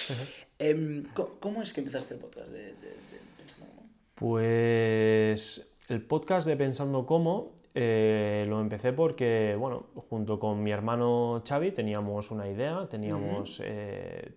em, 0.61 1.05
¿cómo 1.41 1.61
es 1.63 1.73
que 1.75 1.81
empezaste 1.81 2.15
el 2.15 2.21
podcast 2.21 2.49
de, 2.51 2.59
de- 2.63 2.73
de 2.73 3.19
Pensando 3.37 3.73
Cómo? 3.75 3.89
Pues 4.15 5.69
el 5.89 6.03
podcast 6.03 6.47
de 6.47 6.57
Pensando 6.57 7.05
Cómo 7.05 7.53
eh, 7.75 8.47
lo 8.49 8.61
empecé 8.61 8.93
porque, 8.93 9.57
bueno, 9.59 9.87
junto 10.09 10.39
con 10.39 10.63
mi 10.63 10.71
hermano 10.71 11.43
Xavi 11.47 11.73
teníamos 11.73 12.31
una 12.31 12.49
idea, 12.49 12.89
teníamos 12.89 13.61
eh, 13.65 14.33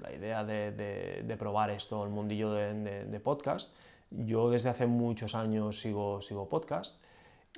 la 0.00 0.12
idea 0.12 0.44
de, 0.44 0.70
de- 0.72 1.22
de 1.26 1.36
probar 1.36 1.70
esto, 1.70 2.04
el 2.04 2.10
mundillo 2.10 2.52
de, 2.52 2.72
de- 2.74 3.04
de 3.04 3.20
podcast. 3.20 3.74
Yo 4.10 4.48
desde 4.50 4.68
hace 4.70 4.86
muchos 4.86 5.34
años 5.34 5.80
sigo, 5.80 6.22
sigo 6.22 6.48
podcast. 6.48 7.02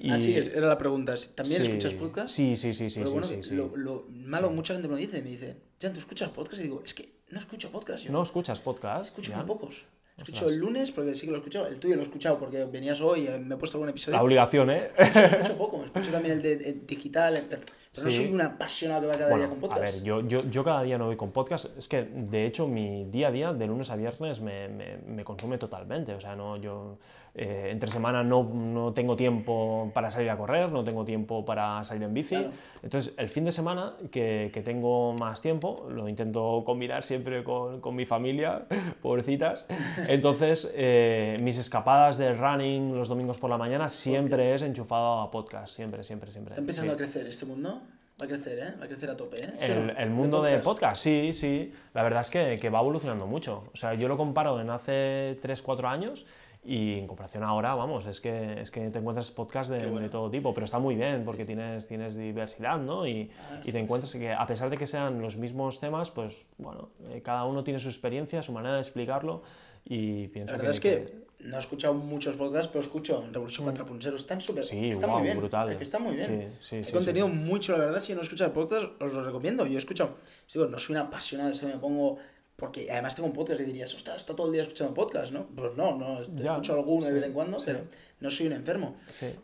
Y... 0.00 0.10
Así 0.10 0.36
es, 0.36 0.48
era 0.48 0.66
la 0.66 0.78
pregunta. 0.78 1.14
¿También 1.34 1.64
Sí, 1.64 1.70
escuchas 1.70 1.94
podcast? 1.94 2.34
Sí, 2.34 2.56
sí, 2.56 2.74
sí, 2.74 2.90
sí. 2.90 2.98
Pero 3.00 3.12
bueno, 3.12 3.26
sí, 3.26 3.38
sí. 3.42 3.54
Lo, 3.54 3.76
lo 3.76 4.06
malo, 4.10 4.50
mucha 4.50 4.72
gente 4.74 4.88
me 4.88 4.94
lo 4.94 4.98
dice, 5.00 5.22
me 5.22 5.30
dice, 5.30 5.56
Jan, 5.80 5.92
¿tú 5.92 5.98
escuchas 6.00 6.30
podcast? 6.30 6.60
Y 6.60 6.64
digo, 6.64 6.82
es 6.84 6.94
que 6.94 7.12
no 7.30 7.38
escucho 7.38 7.70
podcast. 7.70 8.04
Yo 8.04 8.12
¿No 8.12 8.22
escuchas 8.22 8.58
podcast? 8.60 9.06
escucho 9.10 9.34
muy 9.36 9.44
pocos. 9.46 9.84
Escucho 10.16 10.40
Ostras. 10.44 10.52
el 10.52 10.58
lunes 10.58 10.90
porque 10.90 11.14
sí 11.14 11.22
que 11.26 11.30
lo 11.32 11.36
he 11.36 11.40
escuchado. 11.40 11.66
El 11.68 11.78
tuyo 11.80 11.94
lo 11.96 12.02
he 12.02 12.04
escuchado 12.04 12.38
porque 12.38 12.64
venías 12.66 13.00
hoy, 13.00 13.26
eh, 13.26 13.38
me 13.38 13.54
he 13.54 13.58
puesto 13.58 13.78
algún 13.78 13.88
episodio. 13.88 14.16
La 14.18 14.22
obligación, 14.22 14.70
¿eh? 14.70 14.90
Escucho 14.98 15.56
poco, 15.56 15.82
escucho 15.84 16.10
también 16.10 16.34
el 16.36 16.42
de, 16.42 16.56
de 16.56 16.72
digital, 16.86 17.36
eh, 17.36 17.48
pero, 17.94 18.04
pero 18.04 18.04
no 18.04 18.10
Sí. 18.10 18.16
soy 18.24 18.32
un 18.34 18.40
apasionado 18.40 19.02
que 19.02 19.06
va 19.08 19.12
cada 19.14 19.26
día 19.28 19.36
Bueno, 19.36 19.48
con 19.50 19.58
a 19.58 19.60
podcast. 19.74 19.94
ver, 19.96 20.02
yo, 20.02 20.20
yo, 20.26 20.44
yo 20.50 20.64
cada 20.64 20.82
día 20.82 20.98
no 20.98 21.06
voy 21.06 21.16
con 21.16 21.30
podcast. 21.30 21.76
Es 21.76 21.88
que, 21.88 22.02
de 22.02 22.46
hecho, 22.46 22.66
mi 22.66 23.04
día 23.04 23.28
a 23.28 23.30
día, 23.30 23.52
de 23.52 23.66
lunes 23.66 23.90
a 23.90 23.96
viernes, 23.96 24.40
me, 24.40 24.68
me, 24.68 24.96
me 25.06 25.24
consume 25.24 25.58
totalmente. 25.58 26.14
O 26.14 26.20
sea, 26.20 26.34
no, 26.34 26.56
yo 26.56 26.96
eh, 27.34 27.68
entre 27.70 27.90
semana 27.90 28.22
no, 28.22 28.44
no 28.44 28.92
tengo 28.92 29.14
tiempo 29.16 29.90
para 29.94 30.10
salir 30.10 30.28
a 30.30 30.36
correr, 30.36 30.70
no 30.70 30.84
tengo 30.84 31.04
tiempo 31.04 31.44
para 31.44 31.82
salir 31.84 32.02
en 32.02 32.12
bici. 32.14 32.34
Claro. 32.36 32.50
Entonces, 32.82 33.14
el 33.16 33.28
fin 33.28 33.44
de 33.44 33.52
semana, 33.52 33.94
que, 34.10 34.50
que 34.52 34.60
tengo 34.62 35.12
más 35.14 35.40
tiempo, 35.40 35.86
lo 35.90 36.08
intento 36.08 36.62
combinar 36.66 37.04
siempre 37.04 37.44
con, 37.44 37.80
con 37.80 37.94
mi 37.94 38.04
familia, 38.06 38.66
pobrecitas. 39.02 39.66
Entonces, 40.08 40.70
eh, 40.74 41.36
mis 41.42 41.58
escapadas 41.58 42.16
de 42.18 42.32
running 42.34 42.94
los 42.96 43.08
domingos 43.08 43.38
por 43.38 43.50
la 43.50 43.58
mañana 43.58 43.88
siempre 43.88 44.54
es 44.54 44.62
enchufado 44.62 45.20
a 45.20 45.30
podcast. 45.30 45.74
Siempre, 45.74 46.02
siempre, 46.04 46.32
siempre. 46.32 46.52
Está 46.52 46.60
empezando 46.60 46.92
Sí. 46.92 46.94
a 46.94 46.96
crecer 46.98 47.26
este 47.26 47.46
mundo. 47.46 47.81
Va 48.20 48.26
a 48.26 48.28
crecer, 48.28 48.58
¿eh? 48.58 48.74
Va 48.80 48.84
a 48.84 48.88
crecer 48.88 49.10
a 49.10 49.16
tope, 49.16 49.42
¿eh? 49.42 49.48
¿Sí 49.58 49.70
o 49.70 49.74
El, 49.74 49.90
el 49.96 50.10
mundo 50.10 50.42
de 50.42 50.58
podcast, 50.58 51.02
sí, 51.02 51.32
sí. 51.32 51.72
La 51.94 52.02
verdad 52.02 52.20
es 52.20 52.30
que, 52.30 52.56
que 52.60 52.70
va 52.70 52.80
evolucionando 52.80 53.26
mucho. 53.26 53.64
O 53.72 53.76
sea, 53.76 53.94
yo 53.94 54.06
lo 54.08 54.16
comparo 54.16 54.60
en 54.60 54.70
hace 54.70 55.38
3, 55.40 55.60
4 55.62 55.88
años 55.88 56.26
y 56.64 56.98
en 57.00 57.08
comparación 57.08 57.42
ahora, 57.42 57.74
vamos, 57.74 58.06
es 58.06 58.20
que, 58.20 58.60
es 58.60 58.70
que 58.70 58.88
te 58.90 58.98
encuentras 59.00 59.32
podcasts 59.32 59.72
de, 59.72 59.90
de 59.90 60.08
todo 60.08 60.30
tipo, 60.30 60.54
pero 60.54 60.64
está 60.64 60.78
muy 60.78 60.94
bien 60.94 61.24
porque 61.24 61.44
tienes, 61.44 61.88
tienes 61.88 62.14
diversidad, 62.14 62.78
¿no? 62.78 63.04
Y, 63.04 63.32
Ah, 63.50 63.60
y 63.64 63.72
te 63.72 63.80
encuentras 63.80 64.12
que 64.14 64.32
a 64.32 64.46
pesar 64.46 64.70
de 64.70 64.78
que 64.78 64.86
sean 64.86 65.20
los 65.20 65.36
mismos 65.36 65.80
temas, 65.80 66.12
pues 66.12 66.46
bueno, 66.58 66.90
eh, 67.10 67.20
cada 67.22 67.46
uno 67.46 67.64
tiene 67.64 67.80
su 67.80 67.88
experiencia, 67.88 68.42
su 68.44 68.52
manera 68.52 68.74
de 68.74 68.80
explicarlo 68.80 69.42
y 69.84 70.28
pienso 70.28 70.52
La 70.52 70.58
verdad 70.58 70.70
es 70.70 70.80
que 70.80 71.21
no 71.42 71.56
he 71.56 71.60
escuchado 71.60 71.94
muchos 71.94 72.36
podcasts, 72.36 72.68
pero 72.68 72.80
escucho 72.82 73.24
Revolución 73.32 73.66
4.0. 73.74 74.14
Están 74.14 74.40
súper. 74.40 74.64
Sí, 74.64 74.80
está 74.90 75.06
muy 75.06 75.22
bien. 75.22 75.38
brutal. 75.38 75.70
Es 75.70 75.76
que 75.78 75.84
está 75.84 75.98
muy 75.98 76.16
bien. 76.16 76.50
Sí, 76.60 76.66
sí, 76.68 76.76
Hay 76.76 76.84
sí, 76.84 76.92
contenido 76.92 77.28
mucho, 77.28 77.72
la 77.72 77.78
verdad. 77.78 78.00
Si 78.00 78.14
no 78.14 78.22
escuchas 78.22 78.50
podcast, 78.50 78.86
os 79.00 79.12
lo 79.12 79.24
recomiendo. 79.24 79.66
Yo 79.66 79.74
he 79.74 79.78
escuchado. 79.78 80.16
Digo, 80.52 80.66
no 80.66 80.78
soy 80.78 80.96
un 80.96 81.02
apasionado, 81.02 81.52
que 81.58 81.66
me 81.66 81.78
pongo. 81.78 82.18
Porque 82.56 82.88
además 82.92 83.16
tengo 83.16 83.28
un 83.28 83.34
podcast 83.34 83.60
y 83.62 83.64
dirías, 83.64 83.92
ostras, 83.94 84.18
está 84.18 84.36
todo 84.36 84.46
el 84.46 84.52
día 84.52 84.62
escuchando 84.62 84.94
podcast, 84.94 85.32
¿no? 85.32 85.46
Pues 85.48 85.74
no, 85.76 85.96
no. 85.98 86.22
te 86.22 86.42
Ya, 86.42 86.52
escucho 86.52 86.74
alguno 86.74 87.06
de 87.06 87.12
vez 87.12 87.24
en 87.24 87.32
cuando, 87.32 87.58
pero 87.64 87.80
no 88.20 88.30
soy 88.30 88.46
un 88.46 88.52
enfermo. 88.52 88.96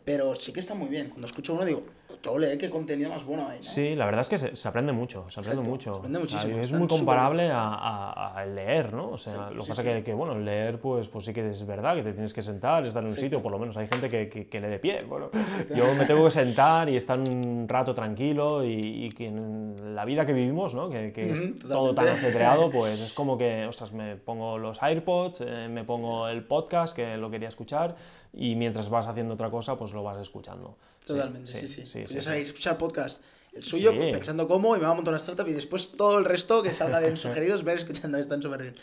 Pero 0.05 0.35
sí 0.35 0.53
que 0.53 0.61
está 0.61 0.73
muy 0.73 0.87
bien. 0.87 1.09
Cuando 1.09 1.25
escucho 1.27 1.53
uno 1.53 1.65
digo, 1.65 1.83
ole, 2.27 2.57
qué 2.57 2.69
contenido 2.69 3.09
más 3.09 3.23
bueno 3.23 3.47
hay, 3.47 3.59
¿no? 3.59 3.63
Sí, 3.65 3.95
la 3.95 4.05
verdad 4.05 4.21
es 4.21 4.29
que 4.29 4.37
se, 4.37 4.55
se 4.55 4.67
aprende 4.67 4.91
mucho, 4.91 5.29
se 5.29 5.39
aprende 5.39 5.61
Exacto, 5.61 5.69
mucho. 5.69 5.93
se 5.93 5.99
aprende 5.99 6.19
O 6.19 6.21
sea, 6.27 6.39
muchísimo, 6.41 6.61
es 6.61 6.71
muy 6.71 6.87
comparable 6.87 7.51
a, 7.51 7.61
a- 7.73 8.39
a 8.39 8.45
leer, 8.45 8.93
¿no? 8.93 9.11
O 9.11 9.17
sea, 9.17 9.49
Sí, 9.49 9.55
lo 9.55 9.59
que 9.59 9.63
sí, 9.65 9.69
pasa 9.69 9.81
sí. 9.83 9.87
Que, 9.87 10.03
que, 10.03 10.13
bueno, 10.13 10.37
leer, 10.37 10.79
pues, 10.79 11.07
pues 11.07 11.25
sí 11.25 11.33
que 11.33 11.47
es 11.47 11.65
verdad 11.65 11.95
que 11.95 12.03
te 12.03 12.11
tienes 12.13 12.33
que 12.33 12.41
sentar, 12.41 12.85
estar 12.85 13.03
en 13.03 13.09
un 13.09 13.15
sitio, 13.15 13.41
por 13.41 13.51
lo 13.51 13.59
menos 13.59 13.77
hay 13.77 13.87
gente 13.87 14.09
que, 14.09 14.27
que, 14.29 14.47
que 14.47 14.59
lee 14.59 14.67
de 14.67 14.79
pie. 14.79 15.03
Bueno, 15.07 15.29
yo 15.75 15.93
me 15.95 16.05
tengo 16.05 16.23
que 16.25 16.31
sentar 16.31 16.89
y 16.89 16.97
estar 16.97 17.19
un 17.19 17.65
rato 17.67 17.93
tranquilo 17.93 18.63
y, 18.65 19.05
y 19.05 19.09
que 19.09 19.27
en 19.27 19.95
la 19.95 20.05
vida 20.05 20.25
que 20.25 20.33
vivimos, 20.33 20.73
¿no? 20.73 20.89
Que, 20.89 21.11
que 21.11 21.31
es 21.31 21.41
Ujú, 21.41 21.55
todo 21.69 21.93
tan 21.95 22.07
ajetreado, 22.09 22.69
pues 22.71 22.99
es 23.01 23.13
como 23.13 23.37
que, 23.37 23.65
ostras, 23.65 23.91
me 23.93 24.15
pongo 24.15 24.57
los 24.57 24.81
AirPods, 24.81 25.41
eh, 25.41 25.67
me 25.69 25.83
pongo 25.83 26.27
el 26.27 26.43
podcast 26.43 26.95
que 26.95 27.17
lo 27.17 27.29
quería 27.29 27.47
escuchar 27.49 27.95
y 28.33 28.55
mientras 28.55 28.89
vas 28.89 29.07
haciendo 29.07 29.33
otra 29.33 29.49
cosa, 29.49 29.77
pues 29.77 29.91
lo 29.93 30.03
vas 30.03 30.19
escuchando. 30.19 30.77
Sí, 31.01 31.07
Totalmente, 31.07 31.51
sí, 31.51 31.67
sí. 31.67 31.85
sí, 31.85 31.99
Porque 32.01 32.15
sí, 32.15 32.21
sabéis, 32.21 32.47
escuchar 32.47 32.77
podcast, 32.77 33.23
el 33.53 33.63
suyo, 33.63 33.91
Sí. 33.91 33.97
pensando 34.11 34.47
cómo, 34.47 34.75
y 34.75 34.79
me 34.79 34.85
va 34.85 34.91
a 34.91 34.95
montar 34.95 35.11
una 35.13 35.17
startup, 35.19 35.47
y 35.47 35.53
después 35.53 35.93
todo 35.93 36.19
el 36.19 36.25
resto 36.25 36.61
que 36.61 36.73
salga 36.73 36.99
de 36.99 37.15
sugeridos, 37.17 37.63
ver 37.63 37.77
escuchando, 37.77 38.17
están 38.17 38.41
súper 38.41 38.61
bien. 38.61 38.75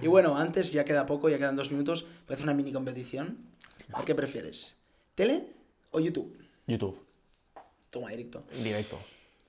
Y 0.00 0.06
bueno, 0.06 0.36
antes, 0.36 0.72
ya 0.72 0.84
queda 0.84 1.04
poco, 1.06 1.28
ya 1.28 1.38
quedan 1.38 1.56
dos 1.56 1.70
minutos, 1.70 2.02
voy 2.04 2.10
a 2.30 2.32
hacer 2.34 2.44
una 2.44 2.54
mini 2.54 2.72
competición. 2.72 3.38
A 3.92 3.98
ver 3.98 4.06
qué 4.06 4.14
prefieres, 4.14 4.74
¿tele 5.14 5.44
o 5.90 6.00
YouTube? 6.00 6.36
YouTube, 6.66 6.98
Toma 7.90 8.10
directo. 8.10 8.42
directo. 8.64 8.98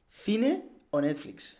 ¿Cine 0.09 0.63
o 0.91 1.01
Netflix? 1.01 1.57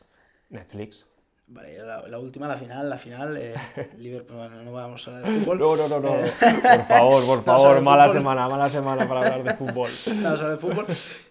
Netflix. 0.50 1.06
Vale, 1.50 1.78
la, 1.78 2.06
la 2.08 2.20
última, 2.20 2.46
la 2.48 2.58
final, 2.58 2.90
la 2.90 2.98
final, 2.98 3.38
eh, 3.38 3.56
Liverpool, 3.98 4.36
bueno, 4.36 4.64
no 4.64 4.74
vamos 4.74 5.08
a 5.08 5.12
hablar 5.16 5.32
de 5.32 5.40
fútbol. 5.40 5.60
No, 5.60 5.76
no, 5.78 5.88
no, 5.88 6.00
no. 6.02 6.16
Eh, 6.16 6.32
Por 6.42 6.86
favor, 6.88 7.26
por 7.26 7.44
favor, 7.46 7.82
mala 7.82 8.04
fútbol. 8.08 8.20
semana, 8.22 8.50
mala 8.50 8.70
semana 8.70 9.08
para 9.08 9.20
hablar 9.22 9.44
de 9.44 9.54
fútbol. 9.56 9.90
vamos 10.08 10.26
a 10.26 10.30
hablar 10.44 10.52
de 10.52 10.58
fútbol. 10.58 10.86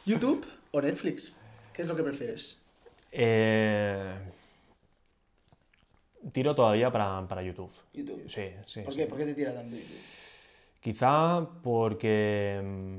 ¿YouTube 0.06 0.46
o 0.72 0.80
Netflix? 0.80 1.34
¿Qué 1.74 1.82
es 1.82 1.88
lo 1.88 1.94
que 1.94 2.02
prefieres? 2.02 2.58
Eh, 3.12 4.14
Tiro 6.32 6.54
todavía 6.54 6.90
para, 6.90 7.26
para 7.28 7.42
YouTube. 7.42 7.70
YouTube. 7.92 8.24
Sí, 8.28 8.50
sí. 8.66 8.80
¿Por 8.80 8.94
sí. 8.94 9.00
qué? 9.00 9.06
¿Por 9.06 9.18
qué 9.18 9.26
te 9.26 9.34
tira 9.34 9.52
tanto 9.54 9.76
YouTube? 9.76 10.00
Quizá 10.80 11.46
porque 11.62 12.60
mm, 12.64 12.98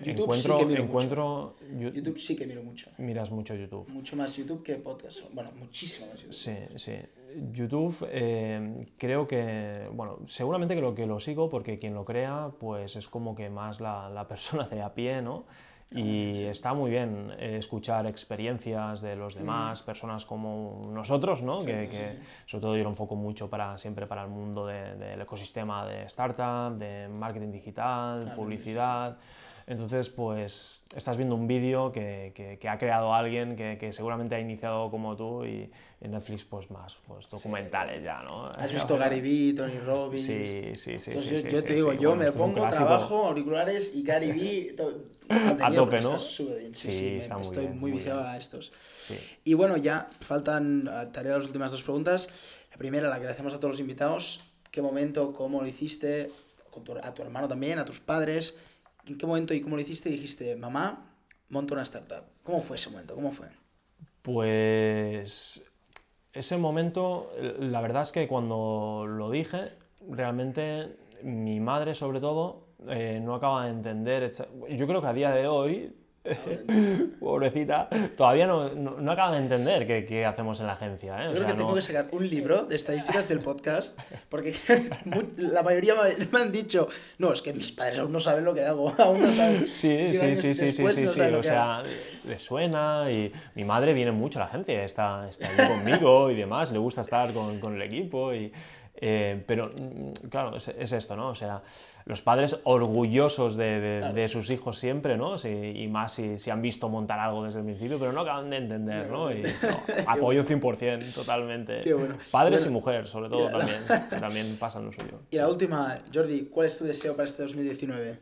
YouTube 0.00 0.22
encuentro, 0.24 0.54
sí 0.54 0.60
que 0.60 0.66
miro 0.66 0.82
encuentro 0.84 1.56
Yu- 1.70 1.92
YouTube 1.92 2.18
sí 2.18 2.36
que 2.36 2.46
miro 2.46 2.62
mucho. 2.62 2.90
miras 2.98 3.30
mucho 3.30 3.54
YouTube. 3.54 3.88
Mucho 3.88 4.16
más 4.16 4.36
YouTube 4.36 4.62
que 4.62 4.74
podcast. 4.76 5.20
Bueno, 5.32 5.50
muchísimo 5.58 6.06
más 6.08 6.18
YouTube. 6.20 6.34
Sí, 6.34 6.56
sí. 6.76 6.94
YouTube 7.52 8.06
eh, 8.10 8.86
creo 8.98 9.26
que, 9.26 9.88
bueno, 9.92 10.18
seguramente 10.26 10.74
que 10.74 10.80
lo 10.80 10.94
que 10.94 11.06
lo 11.06 11.18
sigo 11.20 11.48
porque 11.48 11.78
quien 11.78 11.94
lo 11.94 12.04
crea 12.04 12.50
pues 12.58 12.96
es 12.96 13.08
como 13.08 13.34
que 13.34 13.48
más 13.50 13.80
la, 13.80 14.08
la 14.10 14.26
persona 14.28 14.66
de 14.66 14.82
a 14.82 14.92
pie, 14.94 15.22
¿no? 15.22 15.44
Y 15.94 16.44
está 16.44 16.72
muy 16.72 16.90
bien 16.90 17.30
eh, 17.38 17.56
escuchar 17.58 18.06
experiencias 18.06 19.02
de 19.02 19.14
los 19.14 19.34
demás, 19.34 19.82
personas 19.82 20.24
como 20.24 20.80
nosotros, 20.88 21.42
¿no? 21.42 21.60
que, 21.60 21.82
sí, 21.84 21.90
que 21.90 22.06
sí. 22.06 22.18
sobre 22.46 22.62
todo 22.62 22.76
yo 22.78 22.82
lo 22.84 22.88
enfoco 22.88 23.14
mucho 23.14 23.50
para 23.50 23.76
siempre 23.76 24.06
para 24.06 24.22
el 24.24 24.30
mundo 24.30 24.66
de- 24.66 24.94
del 24.96 25.20
ecosistema 25.20 25.84
de 25.86 26.04
startup, 26.04 26.78
de 26.78 27.08
marketing 27.08 27.52
digital, 27.52 28.32
publicidad. 28.34 29.18
Entonces, 29.66 30.08
pues 30.10 30.82
estás 30.94 31.16
viendo 31.16 31.34
un 31.34 31.46
vídeo 31.46 31.92
que, 31.92 32.32
que- 32.34 32.58
que 32.58 32.68
ha 32.68 32.78
creado 32.78 33.14
alguien 33.14 33.56
que, 33.56 33.78
que 33.78 33.92
seguramente 33.92 34.34
ha 34.34 34.40
iniciado 34.40 34.90
como 34.90 35.16
tú 35.16 35.44
y 35.44 35.70
en 36.00 36.10
Netflix 36.10 36.44
pues 36.44 36.70
más 36.70 36.96
pues 37.06 37.28
documentales 37.30 38.02
ya, 38.02 38.22
¿no? 38.22 38.46
¿Has 38.46 38.72
visto 38.74 38.98
Gary 38.98 39.20
Vee, 39.20 39.54
Tony 39.54 39.78
Robbins? 39.78 40.26
Sí, 40.26 40.72
sí, 40.74 40.98
sí. 40.98 41.10
Entonces 41.12 41.24
sí, 41.24 41.34
yo, 41.34 41.40
sí, 41.42 41.48
yo 41.54 41.60
sí, 41.60 41.66
te 41.66 41.74
digo, 41.74 41.92
sí. 41.92 41.98
yo 42.00 42.08
Bueno, 42.10 42.22
me 42.22 42.28
esto 42.28 42.38
es 42.42 42.48
un 42.48 42.54
pongo 42.54 42.68
trabajo, 42.68 43.26
auriculares 43.28 43.92
y 43.94 44.02
Gary 44.02 44.32
Vee. 44.32 44.76
A 45.28 45.72
tope, 45.72 46.00
¿no? 46.00 46.18
súper. 46.18 46.74
Sí, 46.76 46.90
Sí, 46.90 47.20
sí, 47.20 47.28
me- 47.28 47.34
muy 47.34 47.42
estoy 47.42 47.64
bien, 47.66 47.78
muy 47.80 47.92
viciado 47.92 48.20
bien. 48.20 48.32
a 48.32 48.36
estos. 48.36 48.72
Sí. 48.76 49.14
Y 49.44 49.54
bueno, 49.54 49.76
ya 49.78 50.08
faltan, 50.20 50.90
te 51.12 51.20
haré 51.20 51.30
las 51.30 51.46
últimas 51.46 51.70
dos 51.70 51.82
preguntas. 51.82 52.58
La 52.70 52.76
primera, 52.76 53.08
la 53.08 53.18
que 53.18 53.24
le 53.24 53.30
hacemos 53.30 53.54
a 53.54 53.56
todos 53.58 53.72
los 53.74 53.80
invitados. 53.80 54.40
¿Qué 54.70 54.82
momento, 54.82 55.32
cómo 55.32 55.60
lo 55.62 55.66
hiciste? 55.68 56.30
Con 56.70 56.84
tu- 56.84 56.96
a 56.96 57.14
tu 57.14 57.22
hermano 57.22 57.46
también, 57.48 57.78
a 57.78 57.84
tus 57.84 58.00
padres. 58.00 58.56
¿En 59.06 59.18
qué 59.18 59.26
momento 59.26 59.54
y 59.54 59.60
cómo 59.60 59.76
lo 59.76 59.82
hiciste? 59.82 60.08
Dijiste, 60.08 60.56
mamá, 60.56 61.16
monto 61.48 61.74
una 61.74 61.82
startup. 61.82 62.24
¿Cómo 62.42 62.60
fue 62.60 62.76
ese 62.76 62.90
momento? 62.90 63.14
¿Cómo 63.14 63.32
fue? 63.32 63.46
Pues 64.22 65.64
ese 66.32 66.56
momento, 66.56 67.32
la 67.58 67.80
verdad 67.80 68.02
es 68.02 68.12
que 68.12 68.28
cuando 68.28 69.06
lo 69.06 69.30
dije, 69.30 69.72
realmente 70.08 70.96
mi 71.22 71.60
madre 71.60 71.94
sobre 71.94 72.20
todo 72.20 72.68
eh, 72.88 73.20
no 73.22 73.34
acaba 73.34 73.64
de 73.64 73.70
entender. 73.70 74.32
Yo 74.70 74.86
creo 74.86 75.00
que 75.00 75.06
a 75.06 75.12
día 75.12 75.30
de 75.30 75.46
hoy 75.46 75.94
Pobrecita, 77.20 77.88
todavía 78.16 78.46
no, 78.46 78.68
no, 78.68 79.10
acaba 79.12 79.32
de 79.32 79.38
entender 79.38 79.86
qué, 80.06 80.24
hacemos 80.24 80.60
en 80.60 80.68
la 80.68 80.74
agencia. 80.74 81.16
¿eh? 81.24 81.30
creo 81.32 81.46
que 81.46 81.54
tengo 81.54 81.74
que 81.74 81.82
sacar 81.82 82.06
un 82.12 82.28
libro 82.28 82.64
de 82.64 82.76
estadísticas 82.76 83.28
del 83.28 83.40
podcast, 83.40 83.98
porque 84.28 84.54
la 85.36 85.62
mayoría 85.64 85.94
me 86.30 86.38
han 86.38 86.52
dicho, 86.52 86.88
no, 87.18 87.32
es 87.32 87.42
que 87.42 87.52
mis 87.52 87.72
padres 87.72 87.98
aún 87.98 88.12
no 88.12 88.20
saben 88.20 88.44
lo 88.44 88.54
que 88.54 88.64
hago, 88.64 88.92
aún 88.98 89.22
no 89.22 89.32
saben. 89.32 89.66
Sí, 89.66 90.12
sí, 90.12 90.36
sí, 90.36 90.54
sí, 90.54 90.72
sí, 90.72 91.08
sí, 91.08 91.20
o 91.20 91.42
sea, 91.42 91.82
le 92.24 92.38
suena 92.38 93.10
y 93.10 93.32
mi 93.56 93.64
madre 93.64 93.92
viene 93.92 94.12
mucho 94.12 94.38
a 94.38 94.42
la 94.42 94.46
agencia, 94.46 94.84
está, 94.84 95.28
está 95.28 95.48
ahí 95.48 95.68
conmigo 95.68 96.30
y 96.30 96.36
demás, 96.36 96.70
le 96.70 96.78
gusta 96.78 97.00
estar 97.00 97.32
con, 97.32 97.58
con 97.58 97.74
el 97.74 97.82
equipo 97.82 98.32
y... 98.32 98.52
Eh, 99.04 99.42
pero, 99.48 99.68
mm, 99.68 100.28
claro, 100.30 100.54
es, 100.54 100.68
es, 100.68 100.92
esto, 100.92 101.16
¿no? 101.16 101.30
O 101.30 101.34
sea, 101.34 101.62
los 102.04 102.22
padres 102.22 102.60
orgullosos 102.62 103.56
de, 103.56 104.28
sus 104.30 104.48
hijos 104.50 104.78
siempre, 104.78 105.16
¿no? 105.16 105.34
y 105.44 105.88
más 105.88 106.12
si, 106.12 106.50
han 106.50 106.62
visto 106.62 106.88
montar 106.88 107.18
algo 107.18 107.42
desde 107.42 107.58
el 107.58 107.64
principio, 107.64 107.98
pero 107.98 108.12
no 108.12 108.20
acaban 108.20 108.48
de 108.50 108.58
entender, 108.58 109.10
¿no? 109.10 109.32
Y, 109.32 109.42
apoyo 110.06 110.44
100%, 110.44 111.14
totalmente. 111.16 111.80
Padres 112.30 112.64
y 112.64 112.68
mujeres, 112.68 113.08
sobre 113.08 113.28
todo, 113.28 113.50
también, 113.50 113.80
también 114.08 114.56
pasan 114.56 114.84
lo 114.84 114.92
suyo. 114.92 115.18
Y 115.32 115.36
la 115.36 115.48
última, 115.48 115.98
Jordi, 116.14 116.42
¿cuál 116.44 116.68
es 116.68 116.78
tu 116.78 116.84
deseo 116.84 117.16
para 117.16 117.26
este 117.26 117.42
2019? 117.42 118.18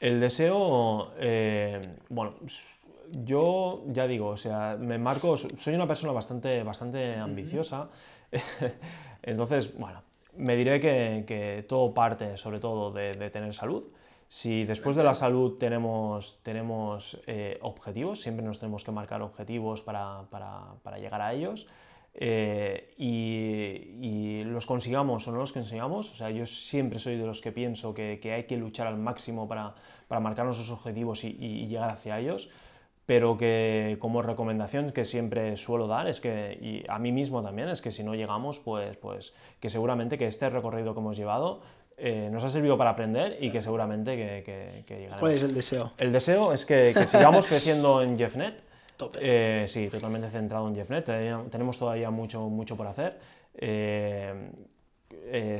El 0.00 0.20
deseo, 0.20 1.12
eh, 1.18 1.80
bueno, 2.10 2.34
yo 3.24 3.84
ya 3.86 4.06
digo, 4.06 4.28
o 4.28 4.36
sea, 4.36 4.76
me 4.78 4.98
marco, 4.98 5.38
soy 5.38 5.74
una 5.74 5.86
persona 5.86 6.12
bastante, 6.12 6.62
bastante 6.62 7.16
ambiciosa, 7.16 7.88
entonces, 9.22 9.76
bueno, 9.78 10.02
me 10.36 10.56
diré 10.56 10.80
que, 10.80 11.64
todo 11.68 11.92
parte 11.94 12.36
sobre 12.36 12.58
todo 12.58 12.90
de, 12.90 13.30
tener 13.30 13.54
salud. 13.54 13.84
Si 14.28 14.64
después 14.64 14.96
de 14.96 15.04
la 15.04 15.14
salud 15.14 15.58
tenemos, 15.58 16.40
tenemos 16.42 17.20
eh, 17.26 17.58
objetivos, 17.60 18.20
siempre 18.20 18.44
nos 18.44 18.58
tenemos 18.58 18.82
que 18.82 18.90
marcar 18.90 19.20
objetivos 19.20 19.82
para, 19.82 20.24
llegar 20.98 21.20
a 21.20 21.34
ellos. 21.34 21.68
Eh, 22.14 22.94
y, 22.98 24.44
los 24.44 24.66
consigamos 24.66 25.26
o 25.28 25.32
no 25.32 25.38
los 25.38 25.52
consigamos, 25.52 26.10
o 26.10 26.14
sea, 26.14 26.30
yo 26.30 26.44
siempre 26.44 26.98
soy 26.98 27.16
de 27.16 27.24
los 27.24 27.40
que 27.40 27.52
pienso 27.52 27.94
que, 27.94 28.20
hay 28.34 28.44
que 28.44 28.56
luchar 28.56 28.86
al 28.86 28.98
máximo 28.98 29.48
para, 29.48 29.74
marcarnos 30.20 30.58
esos 30.58 30.70
objetivos 30.70 31.24
y 31.24 31.66
llegar 31.66 31.90
hacia 31.90 32.18
ellos 32.18 32.50
pero 33.12 33.36
que 33.36 33.98
como 34.00 34.22
recomendación 34.22 34.90
que 34.90 35.04
siempre 35.04 35.58
suelo 35.58 35.86
dar 35.86 36.08
es 36.08 36.22
que, 36.22 36.56
y 36.62 36.82
a 36.88 36.98
mí 36.98 37.12
mismo 37.12 37.42
también, 37.42 37.68
es 37.68 37.82
que 37.82 37.90
si 37.90 38.02
no 38.02 38.14
llegamos, 38.14 38.58
pues, 38.58 38.96
pues 38.96 39.34
que 39.60 39.68
seguramente 39.68 40.16
que 40.16 40.26
este 40.26 40.48
recorrido 40.48 40.94
que 40.94 41.00
hemos 41.00 41.18
llevado 41.18 41.60
eh, 41.98 42.30
nos 42.32 42.42
ha 42.42 42.48
servido 42.48 42.78
para 42.78 42.88
aprender 42.88 43.36
y 43.38 43.50
que 43.50 43.60
seguramente 43.60 44.16
que, 44.16 44.84
que, 44.86 44.94
llegaremos. 44.94 45.20
¿Cuál 45.20 45.32
es 45.32 45.42
el 45.42 45.52
deseo? 45.52 45.92
El 45.98 46.10
deseo 46.10 46.54
es 46.54 46.64
que, 46.64 46.94
sigamos 47.06 47.46
creciendo 47.46 48.00
en 48.00 48.16
JeffNet. 48.16 48.62
Eh, 49.20 49.64
sí, 49.66 49.88
totalmente 49.88 50.30
centrado 50.30 50.68
en 50.68 50.76
JeffNet. 50.76 51.50
Tenemos 51.50 51.76
todavía 51.76 52.10
mucho, 52.10 52.48
mucho 52.48 52.76
por 52.76 52.86
hacer. 52.86 53.18
Eh, 53.52 54.32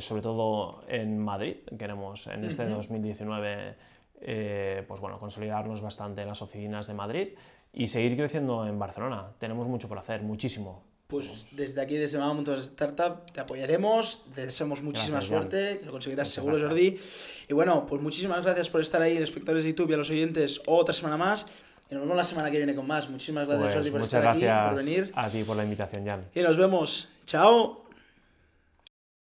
sobre 0.00 0.22
todo 0.22 0.84
en 0.86 1.18
Madrid. 1.18 1.56
Queremos 1.76 2.28
en 2.28 2.44
este 2.44 2.66
2019 2.66 3.74
eh, 4.24 4.84
pues 4.86 5.00
bueno, 5.00 5.18
consolidarnos 5.18 5.80
bastante 5.80 6.22
en 6.22 6.28
las 6.28 6.42
oficinas 6.42 6.86
de 6.86 6.94
Madrid 6.94 7.28
y 7.72 7.86
seguir 7.86 8.16
creciendo 8.16 8.66
en 8.66 8.78
Barcelona. 8.78 9.32
Tenemos 9.38 9.66
mucho 9.66 9.88
por 9.88 9.98
hacer, 9.98 10.22
muchísimo. 10.22 10.82
Pues 11.06 11.48
desde 11.52 11.80
aquí, 11.82 11.96
desde 11.96 12.16
Mama 12.16 12.42
Startup, 12.56 13.30
te 13.30 13.40
apoyaremos, 13.40 14.24
te 14.34 14.46
deseamos 14.46 14.82
muchísima 14.82 15.20
suerte, 15.20 15.78
que 15.78 15.84
lo 15.84 15.92
conseguirás 15.92 16.30
seguro, 16.30 16.58
Jordi. 16.58 16.98
Y 17.48 17.52
bueno, 17.52 17.84
pues 17.84 18.00
muchísimas 18.00 18.42
gracias 18.42 18.70
por 18.70 18.80
estar 18.80 19.02
ahí, 19.02 19.18
espectadores 19.18 19.64
de 19.64 19.70
YouTube 19.70 19.90
y 19.90 19.94
a 19.94 19.98
los 19.98 20.08
oyentes, 20.08 20.62
otra 20.66 20.94
semana 20.94 21.18
más. 21.18 21.46
Y 21.90 21.94
nos 21.94 22.04
vemos 22.04 22.16
la 22.16 22.24
semana 22.24 22.50
que 22.50 22.56
viene 22.56 22.74
con 22.74 22.86
más. 22.86 23.10
Muchísimas 23.10 23.46
gracias, 23.46 23.64
pues, 23.64 23.74
Jordi, 23.74 23.90
por 23.90 24.00
estar 24.00 24.26
aquí, 24.26 24.46
por 24.70 24.82
venir. 24.82 25.12
A 25.14 25.28
ti 25.28 25.44
por 25.44 25.56
la 25.56 25.64
invitación, 25.64 26.06
Jan. 26.06 26.24
Y 26.34 26.40
nos 26.40 26.56
vemos. 26.56 27.10
Chao. 27.26 27.82